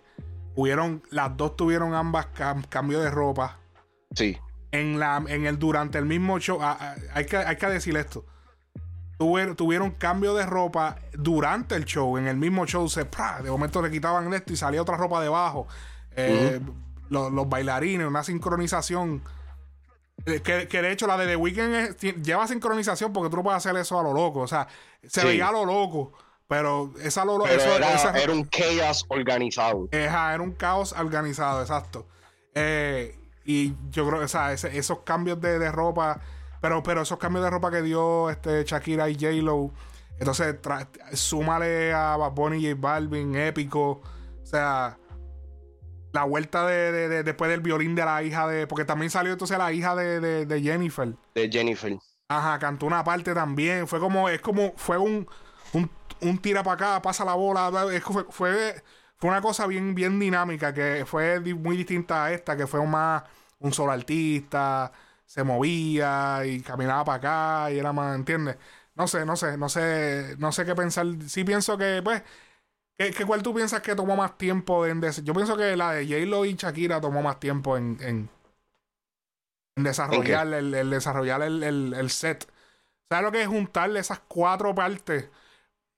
hubieron, 0.55 1.03
las 1.11 1.35
dos 1.37 1.57
tuvieron 1.57 1.94
ambas 1.94 2.26
cam- 2.35 2.68
cambio 2.68 3.00
de 3.00 3.11
ropa. 3.11 3.59
Sí, 4.14 4.37
En, 4.72 4.98
la, 4.98 5.22
en 5.26 5.46
el, 5.46 5.59
durante 5.59 5.96
el 5.98 6.05
mismo 6.05 6.38
show, 6.38 6.59
hay, 7.14 7.24
que, 7.24 7.37
hay 7.38 7.57
que 7.57 7.66
decir 7.66 7.96
esto. 7.96 8.26
Tuver- 9.20 9.54
tuvieron 9.54 9.90
cambio 9.90 10.33
de 10.35 10.46
ropa 10.46 10.96
durante 11.12 11.74
el 11.76 11.85
show. 11.85 12.16
En 12.16 12.26
el 12.26 12.38
mismo 12.38 12.64
show, 12.66 12.88
se, 12.88 13.04
de 13.04 13.50
momento 13.50 13.83
le 13.83 13.90
quitaban 13.90 14.33
esto 14.33 14.54
y 14.54 14.56
salía 14.56 14.80
otra 14.80 14.96
ropa 14.96 15.20
debajo. 15.20 15.68
Eh, 16.16 16.59
los, 17.11 17.30
los 17.30 17.46
bailarines, 17.46 18.06
una 18.06 18.24
sincronización. 18.24 19.22
Eh, 20.24 20.40
Que, 20.40 20.68
que 20.68 20.80
de 20.80 20.90
hecho 20.92 21.06
la 21.06 21.18
de 21.18 21.26
The 21.26 21.37
Weeknd 21.37 21.74
es- 21.74 22.00
lleva 22.22 22.46
sincronización 22.48 23.12
porque 23.12 23.28
tú 23.28 23.37
no 23.37 23.42
puedes 23.42 23.59
hacer 23.59 23.76
eso 23.78 24.00
a 24.00 24.02
lo 24.02 24.14
loco. 24.14 24.40
O 24.40 24.48
sea, 24.48 24.66
se 25.06 25.20
Sí. 25.20 25.26
veía 25.26 25.48
a 25.48 25.52
lo 25.52 25.66
loco. 25.66 26.12
Pero 26.48 26.92
esa 27.02 27.24
lo, 27.26 27.42
pero 27.42 27.61
eso- 27.61 27.76
era, 27.76 27.92
esa- 27.94 28.18
era 28.18 28.33
un 28.33 28.48
chaos 28.48 29.04
organizado. 29.09 29.87
Era 29.92 30.40
un 30.40 30.52
caos 30.52 30.94
organizado, 30.98 31.61
exacto. 31.61 32.06
Eh, 32.54 33.16
y 33.44 33.74
yo 33.90 34.09
creo, 34.09 34.22
o 34.24 34.28
sea, 34.28 34.52
ese- 34.54 34.76
esos 34.78 35.00
cambios 35.00 35.40
de, 35.42 35.59
de 35.59 35.70
ropa, 35.70 36.20
pero, 36.61 36.83
pero 36.83 37.03
esos 37.03 37.18
cambios 37.18 37.44
de 37.44 37.51
ropa 37.51 37.70
que 37.70 37.83
dio 37.83 38.31
este 38.31 38.64
Shakira 38.64 39.09
y 39.09 39.14
J-Lo, 39.14 39.70
entonces 40.18 40.57
súmale 41.12 41.92
a 41.92 42.16
Bad 42.16 42.33
Bunny 42.33 42.59
y 42.66 42.70
J 42.70 42.81
Balvin, 42.81 43.35
épico. 43.37 44.01
O 44.42 44.46
sea, 44.46 44.99
la 46.12 46.25
vuelta 46.25 46.66
de, 46.66 46.92
de- 46.92 47.09
de- 47.09 47.23
después 47.23 47.51
del 47.51 47.61
violín 47.61 47.94
de 47.94 48.05
la 48.05 48.23
hija 48.23 48.46
de. 48.49 48.66
Porque 48.66 48.85
también 48.85 49.11
salió 49.11 49.33
entonces 49.33 49.57
la 49.59 49.73
hija 49.73 49.94
de, 49.94 50.44
de- 50.46 50.62
Jennifer. 50.62 51.14
de 51.35 51.49
Jennifer. 51.51 51.96
Ajá, 52.29 52.59
cantó 52.59 52.87
una 52.87 53.03
parte 53.05 53.33
también. 53.35 53.87
Fue 53.88 53.99
como, 54.01 54.29
es 54.29 54.40
como, 54.40 54.73
fue 54.77 54.99
un, 54.99 55.27
un, 55.73 55.90
un 56.20 56.38
tira 56.38 56.62
para 56.62 56.75
acá, 56.75 57.03
pasa 57.03 57.25
la 57.25 57.35
bola. 57.35 57.70
Es 57.92 58.05
que 58.05 58.12
fue, 58.12 58.25
fue, 58.31 58.83
fue 59.16 59.31
una 59.31 59.40
cosa 59.40 59.66
bien, 59.66 59.94
bien 59.94 60.18
dinámica 60.18 60.75
que 60.75 61.05
fue 61.07 61.40
muy 61.40 61.77
distinta 61.77 62.25
a 62.27 62.33
esta, 62.33 62.57
que 62.57 62.66
fue 62.66 62.85
más 62.87 63.23
un 63.61 63.73
solo 63.73 63.92
artista, 63.92 64.90
se 65.30 65.44
movía 65.44 66.42
y 66.46 66.60
caminaba 66.62 67.04
para 67.04 67.18
acá 67.64 67.72
y 67.72 67.78
era 67.78 67.92
más, 67.92 68.16
¿entiendes? 68.16 68.56
No 68.96 69.06
sé, 69.08 69.24
no 69.26 69.36
sé, 69.36 69.56
no 69.58 69.68
sé, 69.68 70.34
no 70.38 70.52
sé 70.52 70.64
qué 70.64 70.74
pensar. 70.74 71.06
Sí 71.28 71.44
pienso 71.44 71.78
que, 71.78 72.00
pues, 72.04 72.22
¿qué, 72.98 73.12
qué 73.12 73.26
cuál 73.26 73.42
tú 73.42 73.54
piensas 73.54 73.82
que 73.82 73.96
tomó 73.96 74.16
más 74.16 74.38
tiempo 74.38 74.86
en 74.86 75.00
des- 75.00 75.24
Yo 75.24 75.34
pienso 75.34 75.56
que 75.56 75.76
la 75.76 75.92
de 75.94 76.06
J-Lo 76.06 76.44
y 76.46 76.54
Shakira 76.56 77.00
tomó 77.00 77.22
más 77.22 77.40
tiempo 77.40 77.76
en, 77.78 77.98
en, 78.02 78.30
en 79.76 79.84
desarrollar, 79.84 80.46
el, 80.48 80.74
el 80.74 80.90
desarrollar 80.90 81.42
el, 81.42 81.62
el- 81.62 81.94
el 81.94 82.10
set. 82.10 82.46
¿Sabes 83.10 83.24
lo 83.26 83.32
que 83.32 83.42
es 83.42 83.48
juntarle 83.48 84.00
esas 84.00 84.20
cuatro 84.28 84.74
partes? 84.74 85.30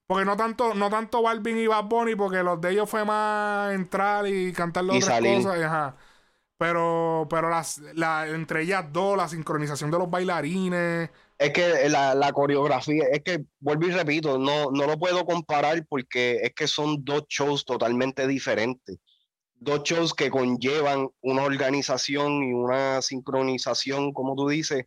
Porque 0.06 0.24
no 0.26 0.36
tanto, 0.36 0.74
no 0.74 0.90
tanto 0.90 1.22
Balvin 1.22 1.58
y 1.58 1.66
Bad 1.68 1.84
Bunny, 1.86 2.16
porque 2.16 2.42
los 2.42 2.60
de 2.60 2.72
ellos 2.72 2.90
fue 2.90 3.04
más 3.04 3.74
entrar 3.74 4.26
y 4.28 4.52
cantar 4.52 4.84
las 4.84 4.96
Y 4.96 4.98
otras 4.98 5.14
salir. 5.14 5.18
cosas. 5.18 5.58
y 5.60 5.62
Ajá. 5.64 5.96
Pero, 6.58 7.26
pero 7.28 7.50
las, 7.50 7.78
la, 7.94 8.28
entre 8.28 8.62
ellas 8.62 8.86
dos, 8.92 9.16
la 9.16 9.28
sincronización 9.28 9.90
de 9.90 9.98
los 9.98 10.10
bailarines. 10.10 11.10
Es 11.38 11.52
que 11.52 11.88
la, 11.88 12.14
la 12.14 12.32
coreografía, 12.32 13.04
es 13.10 13.22
que 13.24 13.44
vuelvo 13.58 13.86
y 13.86 13.90
repito, 13.90 14.38
no, 14.38 14.70
no 14.70 14.86
lo 14.86 14.98
puedo 14.98 15.24
comparar 15.24 15.84
porque 15.88 16.40
es 16.42 16.54
que 16.54 16.68
son 16.68 17.04
dos 17.04 17.24
shows 17.28 17.64
totalmente 17.64 18.28
diferentes. 18.28 18.98
Dos 19.54 19.82
shows 19.82 20.14
que 20.14 20.30
conllevan 20.30 21.08
una 21.20 21.42
organización 21.42 22.42
y 22.44 22.52
una 22.52 23.02
sincronización, 23.02 24.12
como 24.12 24.36
tú 24.36 24.48
dices, 24.48 24.86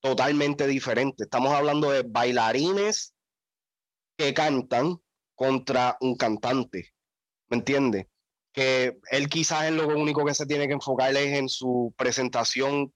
totalmente 0.00 0.66
diferente. 0.66 1.24
Estamos 1.24 1.52
hablando 1.52 1.90
de 1.90 2.02
bailarines 2.02 3.14
que 4.16 4.34
cantan 4.34 4.98
contra 5.34 5.96
un 6.00 6.16
cantante. 6.16 6.92
¿Me 7.48 7.58
entiendes? 7.58 8.06
Que 8.56 8.96
él 9.10 9.28
quizás 9.28 9.66
es 9.66 9.72
lo 9.72 9.86
único 9.86 10.24
que 10.24 10.32
se 10.32 10.46
tiene 10.46 10.66
que 10.66 10.72
enfocar 10.72 11.14
es 11.14 11.38
en 11.38 11.46
su 11.46 11.92
presentación 11.94 12.90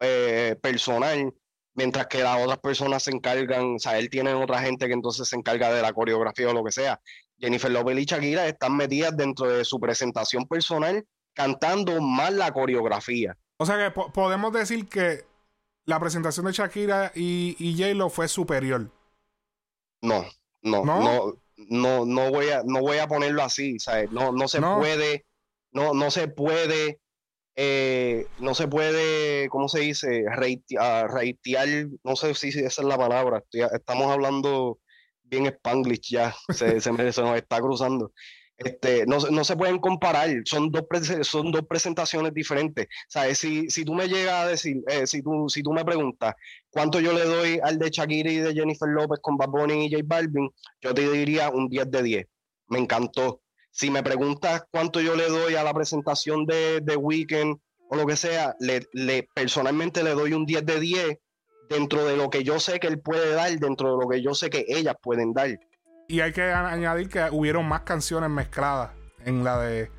eh, 0.00 0.56
personal, 0.60 1.32
mientras 1.74 2.08
que 2.08 2.20
las 2.20 2.42
otras 2.42 2.58
personas 2.58 3.04
se 3.04 3.12
encargan, 3.12 3.76
o 3.76 3.78
sea, 3.78 3.96
él 3.96 4.10
tiene 4.10 4.34
otra 4.34 4.60
gente 4.60 4.88
que 4.88 4.92
entonces 4.92 5.28
se 5.28 5.36
encarga 5.36 5.72
de 5.72 5.82
la 5.82 5.92
coreografía 5.92 6.50
o 6.50 6.52
lo 6.52 6.64
que 6.64 6.72
sea. 6.72 7.00
Jennifer 7.38 7.70
Lopez 7.70 7.96
y 7.96 8.06
Shakira 8.06 8.48
están 8.48 8.76
metidas 8.76 9.16
dentro 9.16 9.48
de 9.48 9.64
su 9.64 9.78
presentación 9.78 10.48
personal 10.48 11.06
cantando 11.32 12.00
más 12.00 12.32
la 12.32 12.50
coreografía. 12.50 13.36
O 13.58 13.66
sea 13.66 13.76
que 13.78 14.00
podemos 14.10 14.52
decir 14.52 14.88
que 14.88 15.24
la 15.84 16.00
presentación 16.00 16.46
de 16.46 16.52
Shakira 16.52 17.12
y, 17.14 17.54
y 17.60 17.78
J-Lo 17.78 18.10
fue 18.10 18.26
superior. 18.26 18.90
No, 20.02 20.24
no, 20.62 20.84
no, 20.84 21.02
no, 21.02 21.42
no, 21.68 22.30
voy 22.30 22.48
a, 22.50 22.62
no 22.64 22.80
voy 22.80 22.98
a 22.98 23.06
ponerlo 23.06 23.42
así, 23.42 23.78
¿sabes? 23.78 24.10
No, 24.10 24.32
no 24.32 24.48
se 24.48 24.60
puede, 24.60 25.26
no, 25.72 25.94
no 25.94 26.10
se 26.10 26.28
puede, 26.28 27.00
eh, 27.56 28.26
no 28.38 28.54
se 28.54 28.68
puede, 28.68 29.48
¿cómo 29.48 29.68
se 29.68 29.80
dice? 29.80 30.24
Reitear, 30.34 31.10
no 32.04 32.16
sé 32.16 32.34
si 32.34 32.48
esa 32.48 32.66
es 32.82 32.88
la 32.88 32.96
palabra, 32.96 33.42
estamos 33.52 34.10
hablando 34.10 34.78
bien 35.22 35.46
spanglish 35.46 36.10
ya, 36.10 36.34
se, 36.54 36.80
se, 36.80 36.92
me, 36.92 37.12
se 37.12 37.22
nos 37.22 37.36
está 37.36 37.60
cruzando. 37.60 38.12
Este, 38.58 39.06
no, 39.06 39.18
no, 39.18 39.44
se 39.44 39.56
pueden 39.56 39.78
comparar, 39.78 40.28
son 40.44 40.72
dos, 40.72 40.84
son 41.22 41.52
dos 41.52 41.62
presentaciones 41.68 42.34
diferentes. 42.34 42.88
¿Sabes? 43.06 43.38
Si, 43.38 43.70
si 43.70 43.84
tú 43.84 43.94
me 43.94 44.08
llegas 44.08 44.34
a 44.34 44.48
decir, 44.48 44.82
eh, 44.88 45.06
si, 45.06 45.22
tú, 45.22 45.48
si 45.48 45.62
tú 45.62 45.72
me 45.72 45.84
preguntas 45.84 46.34
cuánto 46.70 47.00
yo 47.00 47.12
le 47.12 47.24
doy 47.24 47.60
al 47.62 47.78
de 47.78 47.90
Shakira 47.90 48.30
y 48.30 48.36
de 48.36 48.54
Jennifer 48.54 48.88
López 48.88 49.18
con 49.20 49.36
Bad 49.36 49.48
Bunny 49.48 49.86
y 49.86 49.90
J 49.90 50.02
Balvin, 50.06 50.50
yo 50.80 50.94
te 50.94 51.10
diría 51.10 51.50
un 51.50 51.68
10 51.68 51.90
de 51.90 52.02
10. 52.02 52.26
Me 52.68 52.78
encantó. 52.78 53.42
Si 53.70 53.90
me 53.90 54.02
preguntas 54.02 54.64
cuánto 54.70 55.00
yo 55.00 55.14
le 55.14 55.28
doy 55.28 55.54
a 55.54 55.62
la 55.62 55.72
presentación 55.72 56.46
de, 56.46 56.80
de 56.80 56.96
Weekend 56.96 57.58
o 57.90 57.96
lo 57.96 58.06
que 58.06 58.16
sea, 58.16 58.54
le, 58.60 58.86
le, 58.92 59.28
personalmente 59.34 60.02
le 60.02 60.10
doy 60.10 60.32
un 60.32 60.44
10 60.44 60.66
de 60.66 60.80
10 60.80 61.18
dentro 61.68 62.04
de 62.04 62.16
lo 62.16 62.30
que 62.30 62.44
yo 62.44 62.58
sé 62.60 62.80
que 62.80 62.86
él 62.86 63.00
puede 63.00 63.32
dar, 63.34 63.50
dentro 63.58 63.92
de 63.92 64.04
lo 64.04 64.08
que 64.08 64.22
yo 64.22 64.34
sé 64.34 64.50
que 64.50 64.64
ellas 64.68 64.96
pueden 65.02 65.32
dar. 65.32 65.58
Y 66.08 66.20
hay 66.20 66.32
que 66.32 66.42
añadir 66.42 67.08
que 67.08 67.28
hubieron 67.30 67.66
más 67.66 67.82
canciones 67.82 68.30
mezcladas 68.30 68.92
en 69.24 69.44
la 69.44 69.58
de. 69.60 69.90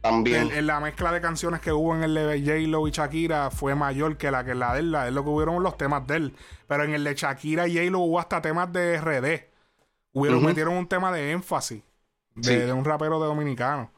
También. 0.00 0.50
En, 0.52 0.66
la 0.66 0.80
mezcla 0.80 1.12
de 1.12 1.20
canciones 1.20 1.60
que 1.60 1.72
hubo 1.72 1.94
en 1.94 2.04
el 2.04 2.14
de 2.14 2.40
J-Lo 2.40 2.86
y 2.86 2.92
Shakira 2.92 3.50
fue 3.50 3.74
mayor 3.74 4.16
que 4.16 4.30
la 4.30 4.44
que 4.44 4.54
la 4.54 4.74
de 4.74 4.80
él. 4.80 4.94
es 4.94 5.12
lo 5.12 5.24
que 5.24 5.30
hubieron 5.30 5.62
los 5.62 5.76
temas 5.76 6.06
de 6.06 6.16
él. 6.16 6.36
Pero 6.66 6.84
en 6.84 6.94
el 6.94 7.04
de 7.04 7.14
Shakira 7.14 7.66
y 7.66 7.76
J-Lo 7.76 8.00
hubo 8.00 8.20
hasta 8.20 8.40
temas 8.40 8.72
de 8.72 8.98
RD. 9.00 9.48
Hubieron, 10.12 10.44
Metieron 10.44 10.74
un 10.74 10.88
tema 10.88 11.12
de 11.12 11.32
énfasis 11.32 11.82
de, 12.34 12.72
un 12.72 12.84
rapero 12.84 13.20
de 13.20 13.26
dominicano. 13.26 13.92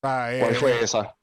¿Cuál 0.00 0.54
fue 0.54 0.72
eh, 0.72 0.84
esa? 0.84 1.16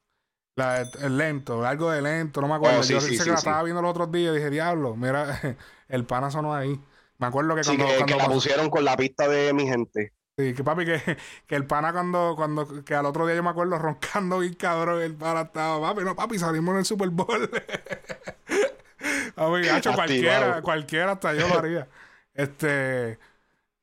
el 1.02 1.18
lento, 1.18 1.64
algo 1.66 1.92
de 1.92 2.02
lento, 2.02 2.42
no 2.42 2.48
me 2.48 2.56
acuerdo. 2.56 2.80
Oh, 2.80 2.84
Yo 2.84 3.00
sí, 3.00 3.18
que 3.18 3.30
la 3.30 3.36
estaba 3.36 3.62
viendo 3.64 3.82
los 3.82 3.92
otros 3.92 4.12
días 4.12 4.32
y 4.32 4.38
dije, 4.38 4.50
diablo, 4.50 4.96
mira, 4.96 5.40
el 5.88 6.06
pana 6.06 6.32
sonó 6.32 6.54
ahí. 6.54 6.80
Me 7.20 7.28
acuerdo 7.28 7.56
que 7.56 7.62
cuando, 7.64 8.06
que, 8.06 8.16
la 8.16 8.26
pusieron 8.26 8.70
con 8.70 8.84
la 8.84 8.96
pista 8.96 9.28
de 9.28 9.54
mi 9.54 9.68
gente. 9.68 10.14
Sí, 10.40 10.54
que 10.54 10.64
papi, 10.64 10.86
que, 10.86 11.18
que 11.48 11.56
el 11.56 11.66
pana 11.66 11.92
cuando, 11.92 12.36
cuando, 12.36 12.86
que 12.86 12.94
al 12.94 13.08
otro 13.08 13.26
día 13.26 13.36
yo 13.36 13.42
me 13.42 13.50
acuerdo 13.50 13.80
roncando 13.80 14.44
y 14.44 14.54
cabrón, 14.56 15.02
el 15.02 15.16
pana 15.16 15.42
estaba, 15.42 15.82
papi, 15.82 16.04
no, 16.04 16.16
papi, 16.16 16.38
salimos 16.38 16.74
en 16.74 16.80
el 16.80 16.86
Super 16.86 17.10
Bowl. 17.10 17.50
papi, 19.36 19.68
hecho 19.68 19.94
cualquiera, 19.94 20.62
cualquiera 20.62 21.14
hasta 21.14 21.34
yo 21.34 21.48
lo 21.48 21.58
haría. 21.58 21.88
Este, 22.36 23.18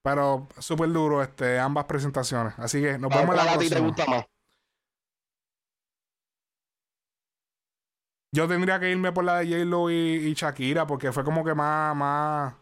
pero 0.00 0.46
súper 0.58 0.92
duro, 0.92 1.22
este, 1.24 1.58
ambas 1.58 1.86
presentaciones. 1.86 2.54
Así 2.58 2.80
que 2.80 2.98
nos 2.98 3.10
vemos 3.10 3.30
en 3.30 3.36
la 3.36 3.52
próxima. 3.52 3.76
te 3.76 3.82
gusta 3.82 4.06
más? 4.06 4.24
Yo 8.32 8.46
tendría 8.46 8.78
que 8.78 8.90
irme 8.90 9.10
por 9.12 9.24
la 9.24 9.38
de 9.38 9.46
J-Lo 9.46 9.90
y, 9.90 9.94
y 9.94 10.34
Shakira 10.34 10.86
porque 10.86 11.10
fue 11.10 11.24
como 11.24 11.44
que 11.44 11.54
más, 11.54 11.96
más 11.96 12.54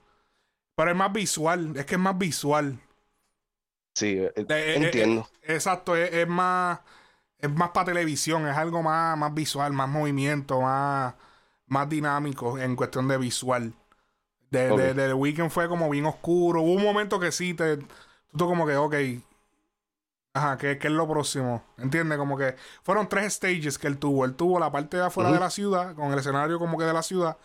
pero 0.77 0.91
es 0.91 0.97
más 0.97 1.13
visual, 1.13 1.77
es 1.77 1.85
que 1.85 1.97
es 1.97 2.01
más 2.01 2.17
visual. 2.17 2.79
Sí, 3.95 4.19
eh, 4.19 4.33
eh, 4.37 4.75
entiendo. 4.77 5.29
Eh, 5.43 5.55
exacto, 5.55 5.97
es, 5.97 6.27
más 6.29 6.81
es 7.39 7.51
más 7.51 7.71
para 7.71 7.87
televisión, 7.87 8.47
es 8.47 8.57
algo 8.57 8.83
más, 8.83 9.19
más 9.19 9.35
visual, 9.35 9.73
más 9.73 9.89
movimiento, 9.89 10.61
más, 10.61 11.15
más 11.67 11.89
dinámico 11.89 12.59
en 12.59 12.77
cuestión 12.77 13.09
de 13.09 13.19
visual. 13.19 13.75
De, 14.51 14.69
de, 14.69 14.95
The 14.95 15.15
Weekend 15.15 15.51
fue 15.51 15.67
como 15.67 15.89
bien 15.89 16.05
oscuro. 16.05 16.61
Hubo 16.61 16.75
un 16.75 16.83
momento 16.83 17.19
que 17.19 17.33
sí, 17.33 17.55
te, 17.55 17.79
tú 17.79 18.47
como 18.47 18.67
que, 18.67 18.77
ok, 18.77 18.95
ajá, 20.35 20.59
¿qué, 20.59 20.79
es 20.81 20.91
lo 20.91 21.09
próximo? 21.09 21.65
¿Entiendes? 21.79 22.19
Como 22.19 22.37
que 22.37 22.57
fueron 22.83 23.09
tres 23.09 23.35
stages 23.35 23.79
que 23.79 23.87
él 23.87 23.99
tuvo. 23.99 24.25
Él 24.25 24.35
tuvo 24.35 24.59
la 24.59 24.71
parte 24.71 24.97
de 24.97 25.05
afuera 25.05 25.33
de 25.33 25.41
la 25.41 25.51
ciudad, 25.51 25.95
con 25.95 26.13
el 26.13 26.19
escenario 26.19 26.59
como 26.59 26.79
que 26.79 26.85
de 26.85 26.93
la 26.93 27.03
ciudad. 27.03 27.37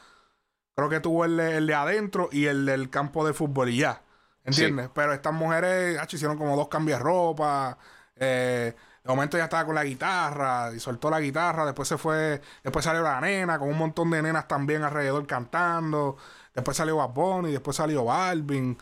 Creo 0.75 0.89
que 0.89 0.99
tuvo 0.99 1.25
el, 1.25 1.37
de 1.37 1.73
adentro 1.73 2.29
y 2.31 2.45
el 2.45 2.65
del 2.65 2.89
campo 2.89 3.25
de 3.25 3.33
fútbol 3.33 3.69
y 3.69 3.77
ya. 3.77 4.01
¿Entiendes? 4.47 4.89
Pero 4.93 5.13
estas 5.13 5.33
mujeres 5.33 5.99
hicieron 6.13 6.37
como 6.37 6.55
dos 6.55 6.69
cambios 6.69 6.99
de 6.99 7.03
ropa. 7.03 7.77
Eh, 8.15 8.73
de 9.03 9.09
momento 9.09 9.37
ya 9.37 9.43
estaba 9.43 9.65
con 9.65 9.75
la 9.75 9.83
guitarra 9.83 10.71
y 10.73 10.79
soltó 10.79 11.09
la 11.09 11.19
guitarra. 11.19 11.65
Después 11.65 11.87
se 11.87 11.97
fue. 11.97 12.41
Después 12.63 12.85
salió 12.85 13.01
la 13.03 13.19
nena 13.19 13.59
con 13.59 13.67
un 13.69 13.77
montón 13.77 14.09
de 14.09 14.21
nenas 14.21 14.47
también 14.47 14.83
alrededor 14.83 15.27
cantando. 15.27 16.17
Después 16.55 16.77
salió 16.77 16.95
Bad 16.95 17.47
y 17.47 17.51
después 17.51 17.75
salió 17.75 18.05
Balvin. 18.05 18.77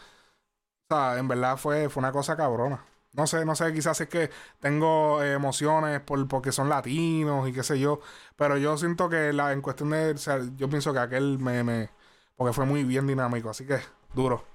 O 0.89 0.95
sea, 0.95 1.17
en 1.17 1.27
verdad 1.27 1.57
fue, 1.57 1.89
fue 1.89 2.01
una 2.01 2.11
cosa 2.11 2.37
cabrona. 2.37 2.85
No 3.13 3.27
sé, 3.27 3.45
no 3.45 3.55
sé, 3.55 3.73
quizás 3.73 3.99
es 4.01 4.09
que 4.09 4.29
tengo 4.59 5.23
eh, 5.23 5.33
emociones 5.33 6.01
por, 6.01 6.27
porque 6.27 6.51
son 6.51 6.69
latinos 6.69 7.47
y 7.49 7.53
qué 7.53 7.63
sé 7.63 7.79
yo. 7.79 8.01
Pero 8.35 8.57
yo 8.57 8.77
siento 8.77 9.09
que 9.09 9.33
la, 9.33 9.53
en 9.53 9.61
cuestión 9.61 9.89
de. 9.91 10.15
yo 10.57 10.69
pienso 10.69 10.93
que 10.93 10.99
aquel 10.99 11.39
me, 11.39 11.63
me. 11.63 11.89
Porque 12.35 12.53
fue 12.53 12.65
muy 12.65 12.83
bien 12.83 13.07
dinámico, 13.07 13.49
así 13.49 13.65
que 13.65 13.79
duro. 14.13 14.54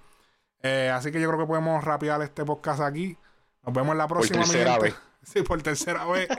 Eh, 0.63 0.91
así 0.95 1.11
que 1.11 1.21
yo 1.21 1.29
creo 1.29 1.41
que 1.41 1.47
podemos 1.47 1.83
rapear 1.85 2.21
este 2.23 2.45
podcast 2.45 2.81
aquí. 2.81 3.17
Nos 3.65 3.75
vemos 3.75 3.93
en 3.93 3.99
la 3.99 4.09
próxima. 4.09 4.41
Por 4.41 4.49
tercera 4.49 4.79
vez. 4.79 4.95
Sí, 5.23 5.43
por 5.43 5.61
tercera 5.61 6.07
vez. 6.07 6.31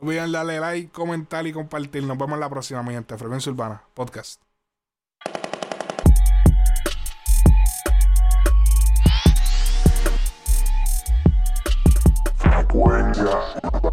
No 0.00 0.08
olviden 0.08 0.32
darle 0.32 0.58
like, 0.58 0.90
comentar 0.90 1.46
y 1.46 1.52
compartir. 1.52 2.02
Nos 2.04 2.16
vemos 2.16 2.36
en 2.36 2.40
la 2.40 2.48
próxima, 2.48 2.82
mi 2.82 2.94
gente. 2.94 3.18
Frecuencia 3.18 3.52
Urbana, 3.52 3.82
podcast. 3.92 4.40
Frecuencia 12.38 13.89